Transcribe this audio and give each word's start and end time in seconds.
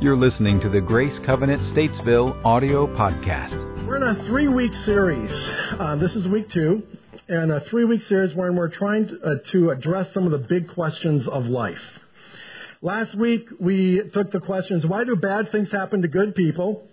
You're 0.00 0.16
listening 0.16 0.60
to 0.60 0.70
the 0.70 0.80
Grace 0.80 1.18
Covenant 1.18 1.60
Statesville 1.60 2.42
audio 2.42 2.86
podcast. 2.86 3.86
We're 3.86 3.96
in 3.96 4.02
a 4.02 4.24
three 4.24 4.48
week 4.48 4.72
series. 4.72 5.30
Uh, 5.78 5.96
this 5.96 6.16
is 6.16 6.26
week 6.26 6.48
two, 6.48 6.82
and 7.28 7.52
a 7.52 7.60
three 7.60 7.84
week 7.84 8.00
series 8.00 8.34
wherein 8.34 8.56
we're 8.56 8.70
trying 8.70 9.08
to, 9.08 9.20
uh, 9.20 9.34
to 9.50 9.68
address 9.68 10.10
some 10.14 10.24
of 10.24 10.30
the 10.30 10.38
big 10.38 10.70
questions 10.70 11.28
of 11.28 11.48
life. 11.48 11.82
Last 12.80 13.14
week, 13.14 13.46
we 13.58 14.00
took 14.14 14.30
the 14.30 14.40
questions 14.40 14.86
why 14.86 15.04
do 15.04 15.16
bad 15.16 15.52
things 15.52 15.70
happen 15.70 16.00
to 16.00 16.08
good 16.08 16.34
people? 16.34 16.88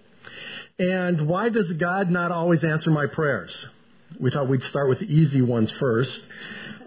And 0.78 1.30
why 1.30 1.48
does 1.48 1.72
God 1.72 2.12
not 2.12 2.34
always 2.34 2.62
answer 2.66 2.92
my 2.92 3.06
prayers? 3.06 3.68
We 4.20 4.32
thought 4.32 4.50
we'd 4.50 4.64
start 4.64 4.90
with 4.90 5.00
the 5.00 5.06
easy 5.06 5.42
ones 5.42 5.72
first. 5.72 6.20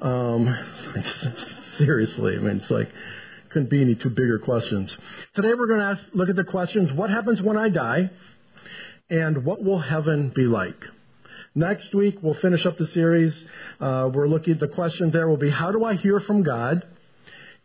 Um, 0.02 0.54
seriously, 1.78 2.36
I 2.36 2.40
mean, 2.40 2.58
it's 2.58 2.70
like, 2.70 2.90
couldn't 3.50 3.68
be 3.68 3.82
any 3.82 3.94
two 3.94 4.10
bigger 4.10 4.38
questions. 4.38 4.96
Today 5.34 5.54
we're 5.54 5.66
going 5.66 5.80
to 5.80 5.86
ask, 5.86 6.08
look 6.14 6.28
at 6.28 6.36
the 6.36 6.44
questions, 6.44 6.92
what 6.92 7.10
happens 7.10 7.42
when 7.42 7.56
I 7.56 7.68
die? 7.68 8.10
And 9.08 9.44
what 9.44 9.62
will 9.62 9.80
heaven 9.80 10.30
be 10.30 10.44
like? 10.44 10.84
Next 11.54 11.92
week 11.92 12.18
we'll 12.22 12.34
finish 12.34 12.64
up 12.64 12.78
the 12.78 12.86
series. 12.86 13.44
Uh, 13.80 14.08
we're 14.12 14.28
looking 14.28 14.54
at 14.54 14.60
the 14.60 14.68
question 14.68 15.10
there 15.10 15.28
will 15.28 15.36
be, 15.36 15.50
how 15.50 15.72
do 15.72 15.84
I 15.84 15.94
hear 15.94 16.20
from 16.20 16.44
God? 16.44 16.86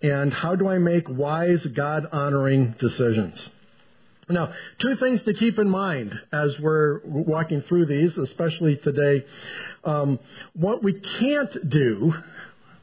And 0.01 0.33
how 0.33 0.55
do 0.55 0.67
I 0.67 0.79
make 0.79 1.07
wise, 1.07 1.65
God 1.65 2.07
honoring 2.11 2.75
decisions? 2.79 3.49
Now, 4.27 4.53
two 4.79 4.95
things 4.95 5.21
to 5.23 5.35
keep 5.35 5.59
in 5.59 5.69
mind 5.69 6.19
as 6.31 6.59
we're 6.59 7.01
walking 7.05 7.61
through 7.61 7.85
these, 7.85 8.17
especially 8.17 8.75
today. 8.77 9.23
Um, 9.83 10.19
what 10.53 10.81
we 10.81 10.93
can't 10.93 11.69
do, 11.69 12.15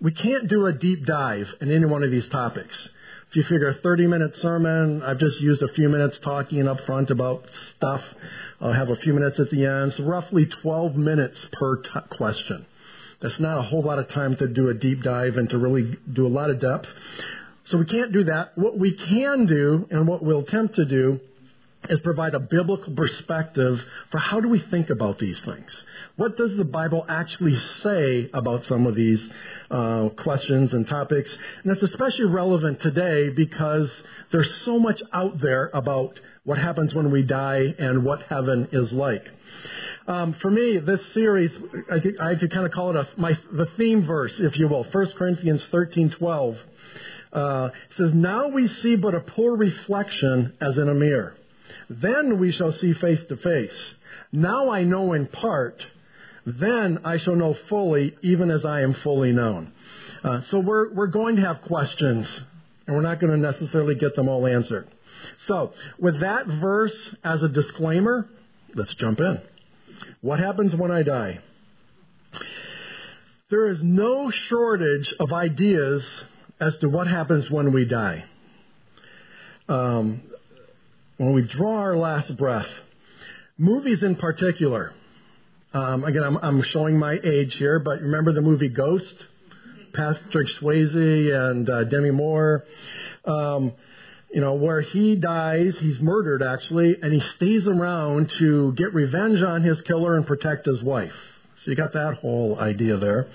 we 0.03 0.13
can't 0.13 0.49
do 0.49 0.67
a 0.67 0.73
deep 0.73 1.07
dive 1.07 1.55
in 1.61 1.71
any 1.71 1.87
one 1.87 2.03
of 2.03 2.11
these 2.11 2.29
topics. 2.29 2.89
If 3.31 3.37
you 3.37 3.45
figure 3.45 3.69
a 3.69 3.75
30 3.75 4.09
minute 4.09 4.37
sermon, 4.37 5.01
I've 5.03 5.19
just 5.19 5.41
used 5.41 5.63
a 5.63 5.69
few 5.69 5.89
minutes 5.89 6.19
talking 6.19 6.67
up 6.67 6.81
front 6.81 7.11
about 7.11 7.45
stuff. 7.77 8.03
I'll 8.61 8.73
have 8.73 8.91
a 8.91 8.97
few 8.97 9.15
minutes 9.15 9.39
at 9.39 9.49
the 9.51 9.65
end. 9.65 9.95
So 9.95 10.05
roughly 10.05 10.47
12 10.47 10.97
minutes 10.97 11.49
per 11.53 11.77
t- 11.77 11.91
question. 12.11 12.67
That's 13.21 13.39
not 13.39 13.59
a 13.59 13.63
whole 13.63 13.83
lot 13.83 14.01
of 14.01 14.09
time 14.09 14.35
to 14.37 14.49
do 14.49 14.69
a 14.69 14.75
deep 14.75 15.03
dive 15.03 15.37
and 15.37 15.49
to 15.51 15.59
really 15.59 15.97
do 16.13 16.27
a 16.27 16.29
lot 16.29 16.51
of 16.51 16.59
depth. 16.59 16.89
So 17.67 17.79
we 17.79 17.85
can't 17.85 18.13
do 18.13 18.25
that. 18.25 18.59
What 18.59 18.77
we 18.77 18.93
can 18.95 19.47
do 19.47 19.87
and 19.89 20.09
what 20.09 20.23
we'll 20.25 20.41
attempt 20.41 20.75
to 20.75 20.85
do 20.85 21.21
is 21.89 22.01
provide 22.01 22.35
a 22.35 22.41
biblical 22.41 22.95
perspective 22.95 23.85
for 24.11 24.19
how 24.19 24.41
do 24.41 24.49
we 24.49 24.59
think 24.59 24.91
about 24.91 25.19
these 25.19 25.41
things. 25.41 25.85
What 26.17 26.37
does 26.37 26.57
the 26.57 26.65
Bible 26.65 27.05
actually 27.09 27.57
say 27.57 28.31
about 28.33 28.65
some 28.67 28.87
of 28.87 28.95
these 28.95 29.29
uh, 29.71 30.11
questions 30.11 30.73
and 30.73 30.87
topics? 30.87 31.37
And 31.63 31.71
that's 31.71 31.83
especially 31.83 32.27
relevant 32.27 32.81
today 32.81 33.31
because 33.31 33.91
there's 34.31 34.55
so 34.63 34.79
much 34.79 35.03
out 35.13 35.41
there 35.41 35.71
about 35.75 36.21
what 36.45 36.59
happens 36.59 36.95
when 36.95 37.11
we 37.11 37.23
die 37.23 37.75
and 37.79 38.05
what 38.05 38.23
heaven 38.25 38.69
is 38.73 38.93
like. 38.93 39.29
Um, 40.07 40.33
for 40.35 40.51
me, 40.51 40.79
this 40.79 41.05
series, 41.13 41.57
I 41.91 42.01
could, 42.01 42.21
I 42.21 42.35
could 42.35 42.51
kind 42.51 42.67
of 42.67 42.73
call 42.73 42.91
it 42.91 42.97
a, 42.97 43.21
my, 43.21 43.39
the 43.53 43.67
theme 43.77 44.05
verse, 44.05 44.41
if 44.41 44.59
you 44.59 44.67
will, 44.69 44.85
1 44.85 45.07
Corinthians 45.13 45.65
13, 45.67 46.11
12. 46.11 46.59
Uh, 47.33 47.71
says, 47.91 48.13
Now 48.13 48.49
we 48.49 48.67
see 48.67 48.97
but 48.97 49.15
a 49.15 49.21
poor 49.21 49.57
reflection 49.57 50.55
as 50.61 50.77
in 50.77 50.89
a 50.89 50.95
mirror. 50.95 51.35
Then 51.89 52.39
we 52.39 52.53
shall 52.53 52.73
see 52.73 52.93
face 52.93 53.23
to 53.25 53.37
face. 53.37 53.95
Now 54.33 54.71
I 54.71 54.85
know 54.85 55.13
in 55.13 55.27
part. 55.27 55.87
Then 56.45 57.01
I 57.05 57.19
shall 57.19 57.37
know 57.37 57.55
fully, 57.55 58.17
even 58.23 58.51
as 58.51 58.65
I 58.65 58.81
am 58.83 58.95
fully 58.95 59.33
known. 59.33 59.73
Uh, 60.25 60.43
so 60.43 60.59
we're, 60.59 60.93
we're 60.93 61.07
going 61.07 61.37
to 61.37 61.43
have 61.43 61.63
questions, 61.63 62.41
and 62.87 62.97
we're 62.97 63.03
not 63.03 63.21
going 63.21 63.33
to 63.33 63.39
necessarily 63.39 63.95
get 63.95 64.17
them 64.17 64.29
all 64.29 64.47
answered. 64.47 64.89
So, 65.47 65.73
with 65.99 66.21
that 66.21 66.47
verse 66.47 67.15
as 67.23 67.43
a 67.43 67.49
disclaimer, 67.49 68.29
let's 68.75 68.95
jump 68.95 69.21
in. 69.21 69.41
What 70.21 70.41
happens 70.41 70.75
when 70.75 70.91
I 70.91 71.03
die? 71.03 71.41
There 73.51 73.69
is 73.69 73.83
no 73.83 74.31
shortage 74.31 75.15
of 75.21 75.33
ideas 75.33 76.05
as 76.59 76.77
to 76.79 76.89
what 76.89 77.07
happens 77.07 77.51
when 77.51 77.73
we 77.73 77.85
die. 77.85 78.25
Um, 79.69 80.23
when 81.23 81.35
we 81.35 81.43
draw 81.43 81.77
our 81.77 81.97
last 81.97 82.37
breath. 82.37 82.69
Movies 83.57 84.03
in 84.03 84.17
particular. 84.17 84.93
Um, 85.73 86.03
again, 86.03 86.25
I'm, 86.25 86.37
I'm, 86.37 86.63
showing 86.63 86.99
my 86.99 87.17
age 87.23 87.55
here, 87.55 87.79
but 87.79 88.01
remember 88.01 88.33
the 88.33 88.43
movie 88.43 88.69
Ghost? 88.69 89.15
Patrick 89.95 90.49
Swayze 90.49 91.33
and 91.33 91.71
uh, 91.71 91.85
Demi 91.85 92.11
Moore. 92.11 92.65
Um, 93.25 93.73
you 94.35 94.41
know, 94.41 94.55
where 94.55 94.81
he 94.81 95.15
dies, 95.15 95.79
he's 95.79 96.01
murdered 96.01 96.43
actually, 96.43 97.01
and 97.01 97.13
he 97.13 97.21
stays 97.21 97.69
around 97.69 98.31
to 98.39 98.73
get 98.73 98.93
revenge 98.93 99.43
on 99.43 99.63
his 99.63 99.81
killer 99.83 100.17
and 100.17 100.27
protect 100.27 100.67
his 100.67 100.83
wife. 100.83 101.15
So 101.63 101.71
you 101.71 101.77
got 101.77 101.93
that 101.93 102.15
whole 102.15 102.59
idea 102.59 102.97
there. 102.97 103.29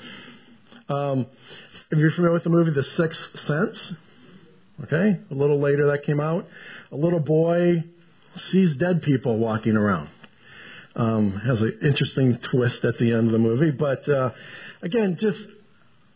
Um, 0.89 1.25
if 1.89 1.99
you're 1.99 2.11
familiar 2.11 2.33
with 2.33 2.43
the 2.43 2.49
movie 2.49 2.71
The 2.71 2.83
Sixth 2.83 3.39
Sense, 3.39 3.93
Okay? 4.83 5.19
A 5.29 5.33
little 5.33 5.59
later 5.59 5.87
that 5.87 6.03
came 6.03 6.19
out. 6.19 6.47
A 6.91 6.95
little 6.95 7.19
boy 7.19 7.83
sees 8.35 8.75
dead 8.75 9.01
people 9.01 9.37
walking 9.37 9.75
around. 9.75 10.09
Um, 10.95 11.31
has 11.33 11.61
an 11.61 11.79
interesting 11.83 12.37
twist 12.39 12.83
at 12.83 12.97
the 12.97 13.13
end 13.13 13.27
of 13.27 13.31
the 13.31 13.39
movie. 13.39 13.71
But 13.71 14.07
uh, 14.09 14.31
again, 14.81 15.17
just 15.17 15.45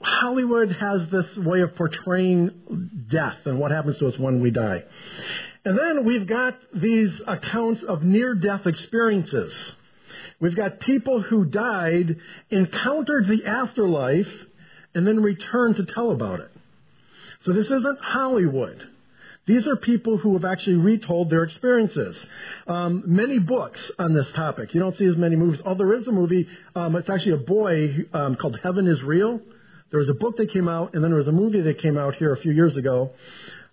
Hollywood 0.01 0.71
has 0.71 1.07
this 1.09 1.37
way 1.37 1.61
of 1.61 1.75
portraying 1.75 3.05
death 3.09 3.37
and 3.45 3.59
what 3.59 3.71
happens 3.71 3.99
to 3.99 4.07
us 4.07 4.17
when 4.17 4.41
we 4.41 4.49
die. 4.51 4.83
And 5.63 5.77
then 5.77 6.05
we've 6.05 6.25
got 6.25 6.55
these 6.73 7.21
accounts 7.27 7.83
of 7.83 8.01
near 8.01 8.33
death 8.33 8.65
experiences. 8.65 9.73
We've 10.39 10.55
got 10.55 10.79
people 10.79 11.21
who 11.21 11.45
died, 11.45 12.17
encountered 12.49 13.27
the 13.27 13.45
afterlife, 13.45 14.31
and 14.95 15.05
then 15.05 15.21
returned 15.21 15.75
to 15.75 15.85
tell 15.85 16.11
about 16.11 16.39
it. 16.39 16.50
So 17.43 17.53
this 17.53 17.69
isn't 17.69 17.99
Hollywood. 17.99 18.87
These 19.47 19.67
are 19.67 19.75
people 19.75 20.17
who 20.17 20.33
have 20.33 20.45
actually 20.45 20.75
retold 20.75 21.29
their 21.31 21.43
experiences. 21.43 22.23
Um, 22.67 23.03
many 23.07 23.39
books 23.39 23.91
on 23.97 24.13
this 24.13 24.31
topic. 24.31 24.73
You 24.73 24.79
don't 24.79 24.95
see 24.95 25.07
as 25.07 25.17
many 25.17 25.35
movies. 25.35 25.61
Oh, 25.65 25.73
there 25.73 25.91
is 25.93 26.07
a 26.07 26.11
movie. 26.11 26.47
Um, 26.75 26.95
it's 26.95 27.09
actually 27.09 27.33
a 27.33 27.37
boy 27.37 28.05
um, 28.13 28.35
called 28.35 28.59
Heaven 28.61 28.87
is 28.87 29.01
Real. 29.01 29.41
There 29.89 29.99
was 29.99 30.09
a 30.09 30.13
book 30.13 30.37
that 30.37 30.51
came 30.51 30.69
out, 30.69 30.93
and 30.93 31.03
then 31.03 31.11
there 31.11 31.17
was 31.17 31.27
a 31.27 31.33
movie 31.33 31.61
that 31.61 31.79
came 31.79 31.97
out 31.97 32.15
here 32.15 32.31
a 32.31 32.37
few 32.37 32.51
years 32.51 32.77
ago. 32.77 33.11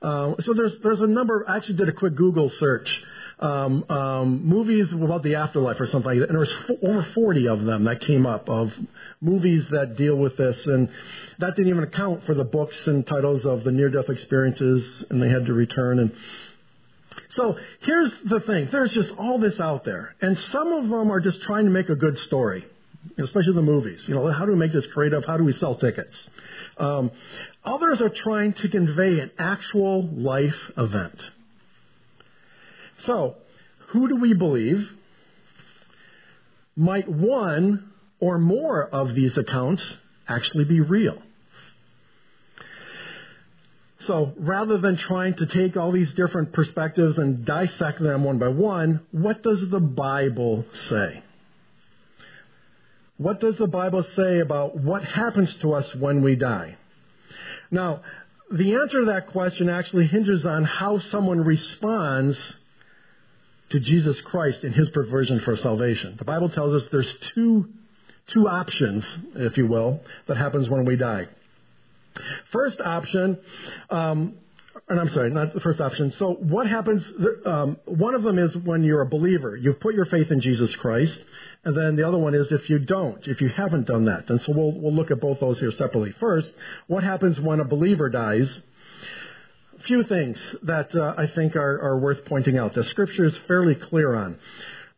Uh, 0.00 0.34
so 0.40 0.54
there's 0.54 0.78
there's 0.80 1.00
a 1.00 1.06
number. 1.06 1.44
I 1.48 1.56
actually 1.56 1.76
did 1.76 1.88
a 1.88 1.92
quick 1.92 2.14
Google 2.14 2.48
search 2.48 3.02
um, 3.40 3.84
um, 3.88 4.46
movies 4.46 4.92
about 4.92 5.22
the 5.22 5.36
afterlife 5.36 5.80
or 5.80 5.86
something 5.86 6.10
like 6.10 6.18
that. 6.18 6.28
And 6.28 6.34
there 6.34 6.40
was 6.40 6.52
f- 6.52 6.76
over 6.82 7.02
40 7.02 7.48
of 7.48 7.64
them 7.64 7.84
that 7.84 8.00
came 8.00 8.26
up 8.26 8.48
of 8.48 8.72
movies 9.20 9.68
that 9.70 9.96
deal 9.96 10.16
with 10.16 10.36
this. 10.36 10.66
And 10.66 10.88
that 11.38 11.54
didn't 11.54 11.68
even 11.68 11.84
account 11.84 12.24
for 12.24 12.34
the 12.34 12.44
books 12.44 12.86
and 12.86 13.06
titles 13.06 13.44
of 13.44 13.64
the 13.64 13.70
near-death 13.70 14.08
experiences 14.08 15.04
and 15.10 15.22
they 15.22 15.28
had 15.28 15.46
to 15.46 15.52
return. 15.52 16.00
And 16.00 16.12
so 17.30 17.56
here's 17.80 18.12
the 18.24 18.40
thing. 18.40 18.68
There's 18.72 18.92
just 18.92 19.14
all 19.16 19.38
this 19.38 19.60
out 19.60 19.84
there. 19.84 20.14
And 20.20 20.38
some 20.38 20.72
of 20.72 20.88
them 20.88 21.10
are 21.10 21.20
just 21.20 21.42
trying 21.42 21.64
to 21.64 21.70
make 21.70 21.88
a 21.88 21.96
good 21.96 22.18
story. 22.18 22.64
Especially 23.16 23.54
the 23.54 23.62
movies. 23.62 24.06
You 24.08 24.16
know, 24.16 24.30
how 24.30 24.44
do 24.44 24.52
we 24.52 24.58
make 24.58 24.72
this 24.72 24.86
creative? 24.88 25.24
How 25.24 25.36
do 25.36 25.44
we 25.44 25.52
sell 25.52 25.76
tickets? 25.76 26.28
Um, 26.76 27.12
others 27.64 28.02
are 28.02 28.08
trying 28.08 28.54
to 28.54 28.68
convey 28.68 29.20
an 29.20 29.30
actual 29.38 30.02
life 30.02 30.72
event. 30.76 31.30
So, 32.98 33.36
who 33.88 34.08
do 34.08 34.16
we 34.16 34.34
believe? 34.34 34.90
Might 36.76 37.08
one 37.08 37.92
or 38.20 38.38
more 38.38 38.84
of 38.86 39.14
these 39.14 39.36
accounts 39.38 39.96
actually 40.28 40.64
be 40.64 40.80
real? 40.80 41.20
So 44.00 44.32
rather 44.38 44.78
than 44.78 44.96
trying 44.96 45.34
to 45.34 45.46
take 45.46 45.76
all 45.76 45.92
these 45.92 46.14
different 46.14 46.52
perspectives 46.52 47.18
and 47.18 47.44
dissect 47.44 47.98
them 47.98 48.24
one 48.24 48.38
by 48.38 48.48
one, 48.48 49.00
what 49.10 49.42
does 49.42 49.68
the 49.68 49.80
Bible 49.80 50.64
say? 50.72 51.22
What 53.18 53.40
does 53.40 53.58
the 53.58 53.66
Bible 53.66 54.04
say 54.04 54.38
about 54.38 54.76
what 54.76 55.04
happens 55.04 55.54
to 55.56 55.74
us 55.74 55.94
when 55.94 56.22
we 56.22 56.36
die? 56.36 56.76
Now, 57.70 58.02
the 58.50 58.76
answer 58.76 59.00
to 59.00 59.06
that 59.06 59.26
question 59.26 59.68
actually 59.68 60.06
hinges 60.06 60.46
on 60.46 60.64
how 60.64 61.00
someone 61.00 61.44
responds 61.44 62.56
to 63.70 63.80
Jesus 63.80 64.20
Christ 64.20 64.64
in 64.64 64.72
his 64.72 64.88
provision 64.90 65.40
for 65.40 65.56
salvation. 65.56 66.16
The 66.16 66.24
Bible 66.24 66.48
tells 66.48 66.74
us 66.74 66.88
there's 66.90 67.12
two, 67.34 67.68
two 68.28 68.48
options, 68.48 69.06
if 69.34 69.56
you 69.56 69.66
will, 69.66 70.00
that 70.26 70.36
happens 70.36 70.68
when 70.68 70.84
we 70.84 70.96
die. 70.96 71.28
First 72.50 72.80
option, 72.80 73.38
um, 73.90 74.34
and 74.88 74.98
I'm 74.98 75.08
sorry, 75.10 75.30
not 75.30 75.52
the 75.52 75.60
first 75.60 75.80
option. 75.80 76.12
So 76.12 76.34
what 76.34 76.66
happens? 76.66 77.12
Um, 77.44 77.76
one 77.84 78.14
of 78.14 78.22
them 78.22 78.38
is 78.38 78.56
when 78.56 78.84
you're 78.84 79.02
a 79.02 79.06
believer, 79.06 79.54
you've 79.54 79.80
put 79.80 79.94
your 79.94 80.06
faith 80.06 80.30
in 80.30 80.40
Jesus 80.40 80.74
Christ, 80.76 81.22
and 81.64 81.76
then 81.76 81.96
the 81.96 82.06
other 82.08 82.18
one 82.18 82.34
is 82.34 82.50
if 82.50 82.70
you 82.70 82.78
don't, 82.78 83.26
if 83.26 83.40
you 83.40 83.48
haven't 83.48 83.86
done 83.86 84.06
that. 84.06 84.30
And 84.30 84.40
so 84.40 84.52
we'll 84.52 84.72
we'll 84.72 84.94
look 84.94 85.10
at 85.10 85.20
both 85.20 85.40
those 85.40 85.60
here 85.60 85.70
separately. 85.72 86.12
First, 86.12 86.52
what 86.86 87.04
happens 87.04 87.38
when 87.38 87.60
a 87.60 87.64
believer 87.64 88.08
dies? 88.08 88.60
Few 89.84 90.02
things 90.04 90.56
that 90.62 90.94
uh, 90.94 91.14
I 91.16 91.26
think 91.26 91.56
are, 91.56 91.80
are 91.80 91.98
worth 91.98 92.24
pointing 92.24 92.58
out. 92.58 92.74
The 92.74 92.84
scripture 92.84 93.24
is 93.24 93.36
fairly 93.48 93.74
clear 93.74 94.14
on. 94.14 94.38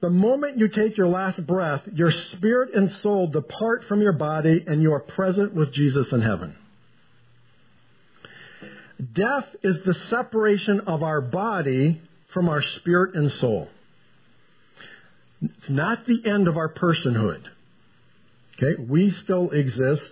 The 0.00 0.10
moment 0.10 0.58
you 0.58 0.68
take 0.68 0.96
your 0.96 1.08
last 1.08 1.46
breath, 1.46 1.82
your 1.92 2.10
spirit 2.10 2.74
and 2.74 2.90
soul 2.90 3.26
depart 3.26 3.84
from 3.84 4.00
your 4.00 4.12
body 4.12 4.64
and 4.66 4.80
you 4.80 4.92
are 4.94 5.00
present 5.00 5.54
with 5.54 5.72
Jesus 5.72 6.10
in 6.12 6.22
heaven. 6.22 6.56
Death 9.12 9.54
is 9.62 9.84
the 9.84 9.94
separation 9.94 10.80
of 10.80 11.02
our 11.02 11.20
body 11.20 12.00
from 12.28 12.48
our 12.48 12.62
spirit 12.62 13.14
and 13.14 13.30
soul. 13.30 13.68
It's 15.42 15.70
not 15.70 16.06
the 16.06 16.22
end 16.24 16.48
of 16.48 16.56
our 16.56 16.72
personhood. 16.72 17.42
Okay? 18.62 18.82
We 18.82 19.10
still 19.10 19.50
exist. 19.50 20.10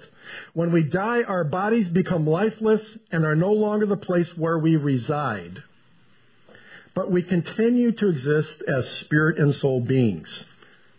When 0.54 0.72
we 0.72 0.84
die, 0.84 1.22
our 1.22 1.44
bodies 1.44 1.88
become 1.88 2.26
lifeless 2.26 2.98
and 3.10 3.24
are 3.24 3.36
no 3.36 3.52
longer 3.52 3.86
the 3.86 3.96
place 3.96 4.36
where 4.36 4.58
we 4.58 4.76
reside. 4.76 5.62
But 6.94 7.10
we 7.10 7.22
continue 7.22 7.92
to 7.92 8.08
exist 8.08 8.62
as 8.66 8.88
spirit 8.88 9.38
and 9.38 9.54
soul 9.54 9.80
beings. 9.80 10.44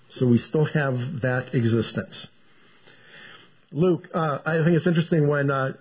So 0.09 0.27
we 0.27 0.37
still 0.37 0.65
have 0.65 1.21
that 1.21 1.53
existence. 1.53 2.27
Luke, 3.71 4.09
uh, 4.13 4.39
I 4.45 4.63
think 4.63 4.69
it's 4.77 4.87
interesting 4.87 5.27
when 5.27 5.51
uh, 5.51 5.73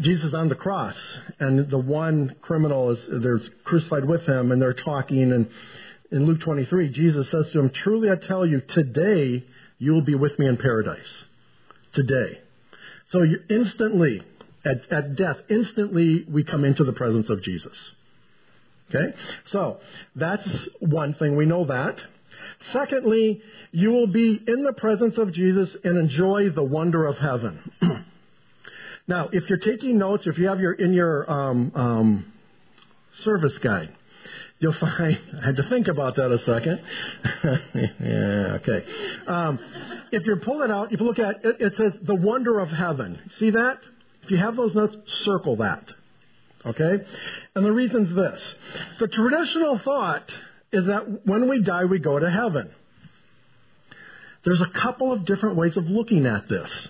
Jesus 0.00 0.32
on 0.32 0.48
the 0.48 0.54
cross 0.54 1.18
and 1.38 1.68
the 1.68 1.78
one 1.78 2.36
criminal 2.40 2.90
is 2.90 3.06
they're 3.10 3.40
crucified 3.64 4.04
with 4.04 4.26
him 4.26 4.52
and 4.52 4.60
they're 4.60 4.72
talking 4.72 5.32
and 5.32 5.50
in 6.10 6.26
Luke 6.26 6.40
23 6.40 6.90
Jesus 6.90 7.30
says 7.30 7.50
to 7.50 7.58
him, 7.58 7.70
"Truly 7.70 8.10
I 8.10 8.16
tell 8.16 8.44
you, 8.44 8.60
today 8.60 9.44
you 9.82 9.92
will 9.92 10.02
be 10.02 10.14
with 10.14 10.38
me 10.38 10.46
in 10.46 10.56
paradise." 10.56 11.24
Today. 11.92 12.40
So 13.08 13.22
you 13.22 13.40
instantly 13.50 14.22
at, 14.64 14.90
at 14.90 15.16
death, 15.16 15.38
instantly 15.48 16.24
we 16.28 16.44
come 16.44 16.64
into 16.64 16.84
the 16.84 16.92
presence 16.92 17.28
of 17.28 17.42
Jesus. 17.42 17.94
Okay? 18.88 19.14
So 19.44 19.80
that's 20.14 20.68
one 20.80 21.14
thing. 21.14 21.36
We 21.36 21.46
know 21.46 21.64
that. 21.64 22.02
Secondly, 22.60 23.42
you 23.72 23.90
will 23.90 24.06
be 24.06 24.40
in 24.46 24.64
the 24.64 24.72
presence 24.72 25.18
of 25.18 25.32
Jesus 25.32 25.76
and 25.84 25.98
enjoy 25.98 26.50
the 26.50 26.62
wonder 26.62 27.06
of 27.06 27.18
heaven. 27.18 27.70
now, 29.08 29.28
if 29.32 29.48
you're 29.48 29.58
taking 29.58 29.98
notes, 29.98 30.26
if 30.26 30.38
you 30.38 30.48
have 30.48 30.60
your 30.60 30.72
in 30.72 30.92
your 30.92 31.30
um, 31.30 31.72
um, 31.74 32.32
service 33.14 33.58
guide, 33.58 33.90
you'll 34.62 34.72
find 34.72 35.18
I 35.40 35.44
had 35.44 35.56
to 35.56 35.64
think 35.64 35.88
about 35.88 36.16
that 36.16 36.30
a 36.30 36.38
second. 36.38 36.80
yeah, 38.00 38.58
okay. 38.60 38.84
Um, 39.26 39.58
if 40.12 40.24
you 40.24 40.36
pull 40.36 40.62
it 40.62 40.70
out, 40.70 40.92
if 40.92 41.00
you 41.00 41.06
look 41.06 41.18
at 41.18 41.44
it, 41.44 41.56
it 41.60 41.74
says 41.74 41.98
the 42.02 42.14
wonder 42.14 42.60
of 42.60 42.70
heaven. 42.70 43.20
See 43.32 43.50
that? 43.50 43.80
If 44.22 44.30
you 44.30 44.36
have 44.36 44.54
those 44.54 44.74
notes, 44.74 44.96
circle 45.24 45.56
that. 45.56 45.92
Okay? 46.64 47.04
And 47.56 47.64
the 47.66 47.72
reason's 47.72 48.14
this. 48.14 48.54
The 49.00 49.08
traditional 49.08 49.78
thought 49.78 50.32
is 50.70 50.86
that 50.86 51.26
when 51.26 51.48
we 51.48 51.60
die, 51.62 51.84
we 51.86 51.98
go 51.98 52.18
to 52.18 52.30
heaven. 52.30 52.70
There's 54.44 54.60
a 54.60 54.70
couple 54.70 55.12
of 55.12 55.24
different 55.24 55.56
ways 55.56 55.76
of 55.76 55.86
looking 55.88 56.24
at 56.26 56.48
this. 56.48 56.88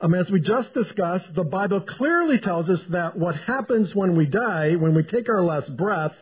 Um, 0.00 0.14
as 0.14 0.30
we 0.30 0.40
just 0.40 0.72
discussed, 0.72 1.34
the 1.34 1.44
Bible 1.44 1.80
clearly 1.80 2.38
tells 2.38 2.70
us 2.70 2.82
that 2.84 3.18
what 3.18 3.34
happens 3.34 3.94
when 3.94 4.16
we 4.16 4.26
die, 4.26 4.76
when 4.76 4.94
we 4.94 5.02
take 5.02 5.28
our 5.28 5.42
last 5.42 5.76
breath, 5.76 6.14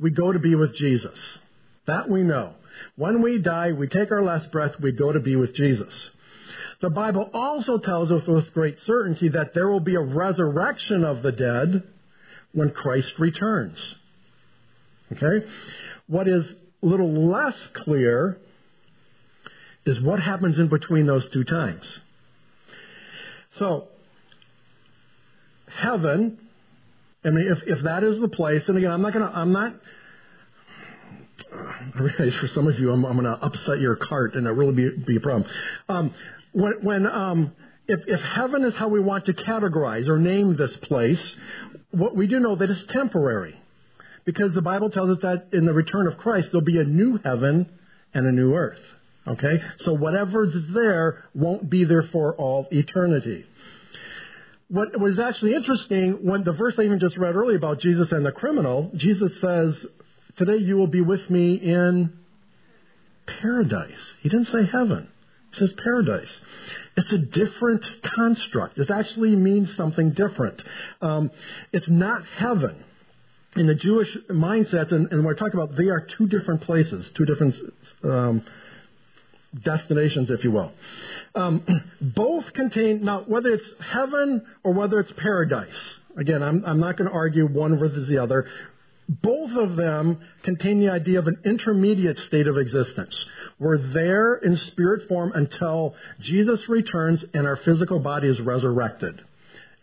we 0.00 0.10
go 0.10 0.32
to 0.32 0.38
be 0.38 0.54
with 0.54 0.74
Jesus. 0.74 1.38
That 1.86 2.08
we 2.08 2.22
know. 2.22 2.54
When 2.96 3.22
we 3.22 3.38
die, 3.38 3.72
we 3.72 3.88
take 3.88 4.12
our 4.12 4.22
last 4.22 4.52
breath, 4.52 4.78
we 4.80 4.92
go 4.92 5.12
to 5.12 5.20
be 5.20 5.36
with 5.36 5.54
Jesus. 5.54 6.10
The 6.80 6.90
Bible 6.90 7.30
also 7.34 7.78
tells 7.78 8.12
us 8.12 8.26
with 8.26 8.52
great 8.54 8.78
certainty 8.80 9.30
that 9.30 9.52
there 9.54 9.68
will 9.68 9.80
be 9.80 9.96
a 9.96 10.00
resurrection 10.00 11.04
of 11.04 11.22
the 11.22 11.32
dead 11.32 11.82
when 12.52 12.70
Christ 12.70 13.18
returns. 13.18 13.96
Okay? 15.12 15.46
What 16.06 16.28
is 16.28 16.44
a 16.82 16.86
little 16.86 17.12
less 17.12 17.56
clear 17.72 18.38
is 19.84 20.00
what 20.00 20.20
happens 20.20 20.58
in 20.58 20.68
between 20.68 21.06
those 21.06 21.26
two 21.28 21.44
times. 21.44 22.00
So, 23.52 23.88
heaven, 25.66 26.38
I 27.24 27.30
mean, 27.30 27.48
if, 27.48 27.62
if 27.66 27.82
that 27.82 28.04
is 28.04 28.20
the 28.20 28.28
place, 28.28 28.68
and 28.68 28.78
again, 28.78 28.90
I'm 28.90 29.02
not 29.02 29.12
going 29.12 29.28
to, 29.28 29.36
I'm 29.36 29.52
not, 29.52 29.74
I 31.52 31.98
realize 31.98 32.36
for 32.36 32.48
some 32.48 32.68
of 32.68 32.78
you, 32.78 32.92
I'm, 32.92 33.04
I'm 33.04 33.18
going 33.20 33.24
to 33.24 33.44
upset 33.44 33.80
your 33.80 33.96
cart 33.96 34.34
and 34.34 34.46
it 34.46 34.50
really 34.50 34.72
be, 34.72 34.96
be 34.96 35.16
a 35.16 35.20
problem. 35.20 35.50
Um, 35.88 36.14
when, 36.52 36.74
when 36.82 37.06
um, 37.06 37.52
if, 37.86 38.06
if 38.06 38.20
heaven 38.20 38.64
is 38.64 38.74
how 38.76 38.88
we 38.88 39.00
want 39.00 39.26
to 39.26 39.32
categorize 39.32 40.08
or 40.08 40.18
name 40.18 40.56
this 40.56 40.76
place, 40.76 41.36
what 41.90 42.14
we 42.14 42.26
do 42.26 42.38
know 42.38 42.54
that 42.54 42.70
it's 42.70 42.84
temporary. 42.84 43.58
Because 44.24 44.52
the 44.52 44.62
Bible 44.62 44.90
tells 44.90 45.10
us 45.10 45.22
that 45.22 45.48
in 45.54 45.64
the 45.64 45.72
return 45.72 46.06
of 46.06 46.18
Christ, 46.18 46.50
there'll 46.52 46.64
be 46.64 46.78
a 46.78 46.84
new 46.84 47.18
heaven 47.24 47.70
and 48.12 48.26
a 48.26 48.32
new 48.32 48.54
earth. 48.54 48.80
Okay? 49.26 49.62
So 49.78 49.94
whatever's 49.94 50.54
there 50.72 51.24
won't 51.34 51.70
be 51.70 51.84
there 51.84 52.02
for 52.02 52.34
all 52.34 52.68
eternity. 52.70 53.46
What 54.68 54.98
was 55.00 55.18
actually 55.18 55.54
interesting, 55.54 56.26
when 56.26 56.44
the 56.44 56.52
verse 56.52 56.78
I 56.78 56.82
even 56.82 56.98
just 56.98 57.16
read 57.16 57.34
earlier 57.34 57.56
about 57.56 57.80
Jesus 57.80 58.12
and 58.12 58.24
the 58.24 58.32
criminal, 58.32 58.90
Jesus 58.94 59.40
says, 59.40 59.86
Today 60.36 60.58
you 60.58 60.76
will 60.76 60.88
be 60.88 61.00
with 61.00 61.28
me 61.30 61.54
in 61.54 62.12
paradise. 63.26 64.14
He 64.20 64.28
didn't 64.28 64.48
say 64.48 64.66
heaven. 64.66 65.08
He 65.52 65.56
says 65.56 65.72
paradise. 65.72 66.40
It's 66.96 67.10
a 67.12 67.18
different 67.18 67.90
construct. 68.02 68.78
It 68.78 68.90
actually 68.90 69.36
means 69.36 69.74
something 69.74 70.10
different. 70.12 70.62
Um, 71.00 71.30
it's 71.72 71.88
not 71.88 72.24
heaven. 72.26 72.84
In 73.56 73.66
the 73.66 73.74
Jewish 73.74 74.14
mindset, 74.28 74.92
and, 74.92 75.10
and 75.10 75.24
we're 75.24 75.34
talking 75.34 75.58
about, 75.58 75.76
they 75.76 75.88
are 75.88 76.00
two 76.00 76.28
different 76.28 76.60
places, 76.60 77.10
two 77.10 77.24
different 77.24 77.56
um, 78.04 78.44
destinations, 79.62 80.30
if 80.30 80.44
you 80.44 80.50
will. 80.50 80.72
Um, 81.34 81.64
both 82.00 82.52
contain, 82.52 83.04
now, 83.04 83.22
whether 83.22 83.52
it's 83.52 83.74
heaven 83.80 84.44
or 84.62 84.72
whether 84.72 84.98
it's 85.00 85.12
paradise, 85.12 85.94
again, 86.16 86.42
I'm, 86.42 86.64
I'm 86.64 86.80
not 86.80 86.96
going 86.96 87.08
to 87.08 87.14
argue 87.14 87.46
one 87.46 87.78
versus 87.78 88.08
the 88.08 88.18
other. 88.18 88.46
Both 89.08 89.52
of 89.52 89.76
them 89.76 90.20
contain 90.42 90.80
the 90.80 90.90
idea 90.90 91.18
of 91.18 91.26
an 91.28 91.40
intermediate 91.44 92.18
state 92.18 92.46
of 92.46 92.58
existence. 92.58 93.24
We're 93.58 93.78
there 93.78 94.34
in 94.34 94.56
spirit 94.58 95.08
form 95.08 95.32
until 95.34 95.94
Jesus 96.20 96.68
returns 96.68 97.24
and 97.32 97.46
our 97.46 97.56
physical 97.56 98.00
body 98.00 98.28
is 98.28 98.38
resurrected. 98.38 99.24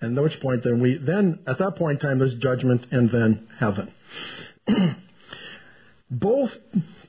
And 0.02 0.16
at 0.16 0.24
which 0.24 0.40
point 0.42 0.64
then 0.64 0.80
we 0.80 0.98
then 0.98 1.40
at 1.48 1.58
that 1.58 1.78
point 1.78 2.04
in 2.04 2.08
time 2.08 2.20
there's 2.20 2.36
judgment 2.36 2.86
and 2.92 3.10
then 3.10 3.48
heaven. 3.58 3.92
Both 6.12 6.56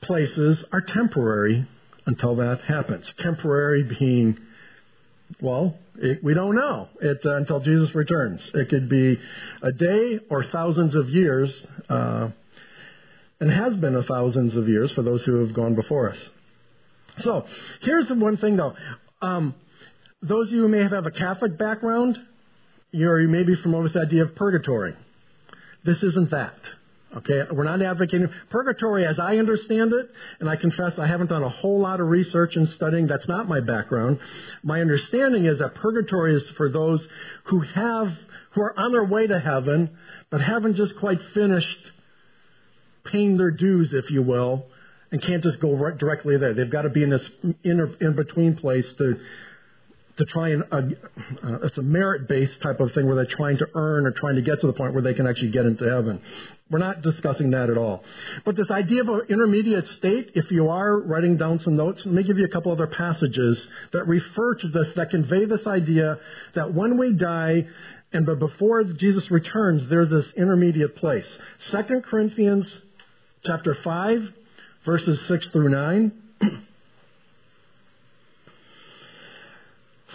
places 0.01 0.63
are 0.71 0.81
temporary 0.81 1.67
until 2.07 2.37
that 2.37 2.61
happens. 2.61 3.13
Temporary 3.19 3.83
being 3.83 4.39
well, 5.41 5.75
it, 5.97 6.23
we 6.23 6.33
don't 6.33 6.55
know 6.55 6.87
it, 7.01 7.25
uh, 7.25 7.35
until 7.35 7.59
Jesus 7.59 7.93
returns. 7.93 8.49
It 8.53 8.69
could 8.69 8.89
be 8.89 9.19
a 9.61 9.71
day 9.71 10.19
or 10.29 10.43
thousands 10.43 10.95
of 10.95 11.09
years, 11.09 11.65
uh, 11.89 12.29
and 13.39 13.51
has 13.51 13.75
been 13.75 13.95
a 13.95 14.03
thousands 14.03 14.55
of 14.55 14.67
years 14.67 14.91
for 14.93 15.03
those 15.03 15.23
who 15.25 15.41
have 15.41 15.53
gone 15.53 15.75
before 15.75 16.09
us. 16.09 16.29
So 17.19 17.45
here's 17.81 18.07
the 18.07 18.15
one 18.15 18.37
thing, 18.37 18.57
though. 18.57 18.73
Um, 19.21 19.53
those 20.21 20.47
of 20.47 20.53
you 20.53 20.61
who 20.63 20.67
may 20.69 20.83
have 20.83 21.05
a 21.05 21.11
Catholic 21.11 21.57
background, 21.57 22.17
you're, 22.91 23.19
you 23.19 23.27
may 23.27 23.43
be 23.43 23.55
familiar 23.55 23.83
with 23.83 23.93
the 23.93 24.01
idea 24.01 24.23
of 24.23 24.35
purgatory. 24.35 24.95
This 25.83 26.01
isn't 26.03 26.31
that. 26.31 26.57
Okay, 27.15 27.43
we're 27.51 27.63
not 27.63 27.81
advocating 27.81 28.29
purgatory 28.49 29.05
as 29.05 29.17
I 29.17 29.37
understand 29.37 29.93
it, 29.93 30.09
and 30.41 30.49
I 30.49 30.57
confess 30.57 30.99
I 30.99 31.07
haven't 31.07 31.27
done 31.27 31.41
a 31.41 31.49
whole 31.49 31.79
lot 31.79 32.01
of 32.01 32.07
research 32.07 32.57
and 32.57 32.67
studying. 32.67 33.07
That's 33.07 33.27
not 33.29 33.47
my 33.47 33.61
background. 33.61 34.19
My 34.61 34.81
understanding 34.81 35.45
is 35.45 35.59
that 35.59 35.75
purgatory 35.75 36.35
is 36.35 36.49
for 36.51 36.69
those 36.69 37.07
who 37.45 37.61
have 37.61 38.13
who 38.51 38.61
are 38.61 38.77
on 38.77 38.91
their 38.91 39.05
way 39.05 39.25
to 39.25 39.39
heaven, 39.39 39.97
but 40.29 40.41
haven't 40.41 40.75
just 40.75 40.97
quite 40.97 41.21
finished 41.33 41.79
paying 43.05 43.37
their 43.37 43.51
dues, 43.51 43.93
if 43.93 44.11
you 44.11 44.21
will, 44.21 44.65
and 45.11 45.21
can't 45.21 45.43
just 45.43 45.61
go 45.61 45.75
right 45.75 45.97
directly 45.97 46.37
there. 46.37 46.53
They've 46.53 46.69
got 46.69 46.81
to 46.81 46.89
be 46.89 47.03
in 47.03 47.09
this 47.09 47.29
in, 47.63 47.95
in 48.01 48.15
between 48.15 48.57
place 48.57 48.91
to 48.93 49.19
to 50.17 50.25
try 50.25 50.49
and 50.49 50.63
uh, 50.71 50.81
uh, 51.43 51.59
it's 51.63 51.77
a 51.77 51.83
merit 51.83 52.27
based 52.27 52.61
type 52.61 52.79
of 52.79 52.91
thing 52.91 53.05
where 53.05 53.15
they're 53.15 53.25
trying 53.25 53.57
to 53.59 53.69
earn 53.75 54.05
or 54.05 54.11
trying 54.11 54.35
to 54.35 54.41
get 54.41 54.59
to 54.61 54.67
the 54.67 54.73
point 54.73 54.93
where 54.93 55.03
they 55.03 55.13
can 55.13 55.27
actually 55.27 55.51
get 55.51 55.65
into 55.65 55.85
heaven. 55.85 56.21
We're 56.69 56.79
not 56.79 57.01
discussing 57.01 57.51
that 57.51 57.69
at 57.69 57.77
all. 57.77 58.03
But 58.43 58.57
this 58.57 58.69
idea 58.69 59.01
of 59.01 59.07
an 59.07 59.21
intermediate 59.29 59.87
state, 59.87 60.31
if 60.35 60.51
you 60.51 60.67
are 60.67 60.99
writing 60.99 61.37
down 61.37 61.59
some 61.59 61.77
notes, 61.77 62.05
let 62.05 62.13
me 62.13 62.23
give 62.23 62.37
you 62.37 62.43
a 62.43 62.49
couple 62.49 62.73
other 62.73 62.87
passages 62.87 63.65
that 63.93 64.05
refer 64.05 64.55
to 64.55 64.67
this, 64.67 64.91
that 64.93 65.09
convey 65.09 65.45
this 65.45 65.65
idea 65.65 66.19
that 66.55 66.73
when 66.73 66.97
we 66.97 67.13
die, 67.13 67.67
and 68.11 68.25
but 68.25 68.39
before 68.39 68.83
Jesus 68.83 69.31
returns, 69.31 69.87
there's 69.87 70.09
this 70.09 70.29
intermediate 70.33 70.97
place. 70.97 71.37
2 71.69 72.01
Corinthians 72.01 72.81
chapter 73.45 73.73
5, 73.73 74.33
verses 74.83 75.21
6 75.21 75.47
through 75.49 75.69
9. 75.69 76.11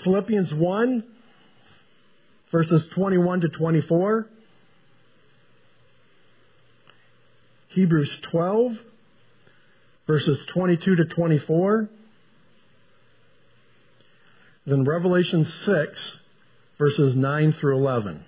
Philippians 0.04 0.52
1, 0.52 1.04
verses 2.50 2.86
21 2.88 3.40
to 3.40 3.48
24. 3.48 4.26
Hebrews 7.72 8.18
12, 8.22 8.78
verses 10.06 10.44
22 10.46 10.96
to 10.96 11.04
24. 11.06 11.88
Then 14.66 14.84
Revelation 14.84 15.44
6, 15.44 16.18
verses 16.78 17.16
9 17.16 17.52
through 17.52 17.76
11. 17.76 18.24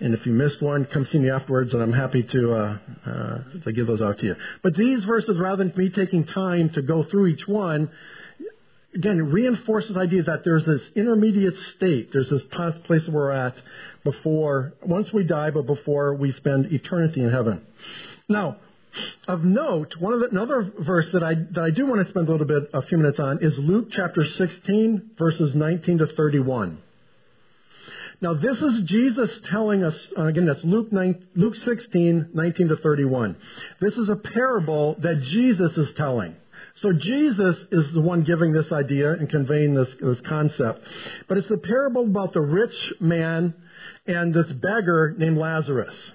And 0.00 0.14
if 0.14 0.26
you 0.26 0.32
missed 0.32 0.62
one, 0.62 0.86
come 0.86 1.04
see 1.04 1.18
me 1.18 1.30
afterwards, 1.30 1.74
and 1.74 1.82
I'm 1.82 1.92
happy 1.92 2.22
to 2.22 2.52
uh, 2.54 2.78
uh, 3.04 3.38
to 3.64 3.72
give 3.72 3.86
those 3.86 4.00
out 4.00 4.18
to 4.20 4.26
you. 4.26 4.36
But 4.62 4.74
these 4.74 5.04
verses, 5.04 5.36
rather 5.36 5.62
than 5.62 5.76
me 5.76 5.90
taking 5.90 6.24
time 6.24 6.70
to 6.70 6.82
go 6.82 7.02
through 7.02 7.26
each 7.26 7.46
one, 7.46 7.90
again 8.94 9.30
reinforce 9.30 9.88
this 9.88 9.96
idea 9.96 10.22
that 10.24 10.44
there's 10.44 10.66
this 10.66 10.90
intermediate 10.94 11.56
state. 11.58 12.12
There's 12.12 12.30
this 12.30 12.42
place 12.42 13.08
we're 13.08 13.30
at 13.30 13.60
before, 14.04 14.74
once 14.82 15.12
we 15.12 15.24
die, 15.24 15.50
but 15.50 15.66
before 15.66 16.14
we 16.14 16.32
spend 16.32 16.72
eternity 16.72 17.22
in 17.22 17.30
heaven. 17.30 17.64
Now, 18.28 18.56
of 19.28 19.44
note, 19.44 19.96
one 19.98 20.12
of 20.12 20.20
the, 20.20 20.30
another 20.30 20.72
verse 20.78 21.12
that 21.12 21.22
I 21.22 21.34
that 21.34 21.62
I 21.62 21.70
do 21.70 21.86
want 21.86 22.02
to 22.02 22.08
spend 22.08 22.28
a 22.28 22.32
little 22.32 22.46
bit, 22.46 22.70
a 22.72 22.82
few 22.82 22.98
minutes 22.98 23.20
on, 23.20 23.38
is 23.40 23.56
Luke 23.58 23.88
chapter 23.90 24.24
16, 24.24 25.12
verses 25.16 25.54
19 25.54 25.98
to 25.98 26.06
31. 26.06 26.82
Now, 28.22 28.34
this 28.34 28.60
is 28.60 28.80
Jesus 28.80 29.40
telling 29.46 29.82
us, 29.82 30.12
again, 30.14 30.44
that's 30.44 30.62
Luke, 30.62 30.92
9, 30.92 31.28
Luke 31.36 31.56
16, 31.56 32.30
19 32.34 32.68
to 32.68 32.76
31. 32.76 33.36
This 33.80 33.96
is 33.96 34.10
a 34.10 34.16
parable 34.16 34.96
that 34.98 35.22
Jesus 35.22 35.78
is 35.78 35.92
telling. 35.92 36.36
So 36.76 36.92
Jesus 36.92 37.56
is 37.70 37.92
the 37.92 38.00
one 38.00 38.22
giving 38.22 38.52
this 38.52 38.72
idea 38.72 39.12
and 39.12 39.28
conveying 39.28 39.74
this, 39.74 39.88
this 40.00 40.20
concept. 40.22 40.86
But 41.28 41.38
it's 41.38 41.48
the 41.48 41.58
parable 41.58 42.04
about 42.04 42.32
the 42.32 42.40
rich 42.40 42.94
man 43.00 43.54
and 44.06 44.32
this 44.34 44.50
beggar 44.52 45.14
named 45.16 45.38
Lazarus. 45.38 46.12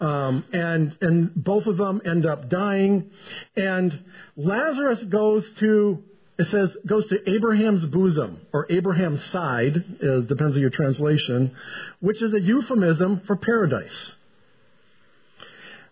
Um, 0.00 0.44
and 0.52 0.96
and 1.00 1.34
both 1.34 1.66
of 1.66 1.76
them 1.76 2.02
end 2.04 2.26
up 2.26 2.48
dying. 2.48 3.10
And 3.56 4.04
Lazarus 4.36 5.02
goes 5.04 5.48
to 5.60 6.02
it 6.36 6.46
says 6.48 6.76
goes 6.84 7.06
to 7.06 7.30
Abraham's 7.30 7.84
bosom 7.86 8.40
or 8.52 8.66
Abraham's 8.68 9.22
side, 9.26 9.76
uh, 9.76 10.20
depends 10.20 10.56
on 10.56 10.60
your 10.60 10.70
translation, 10.70 11.54
which 12.00 12.20
is 12.22 12.34
a 12.34 12.40
euphemism 12.40 13.20
for 13.26 13.36
paradise. 13.36 14.12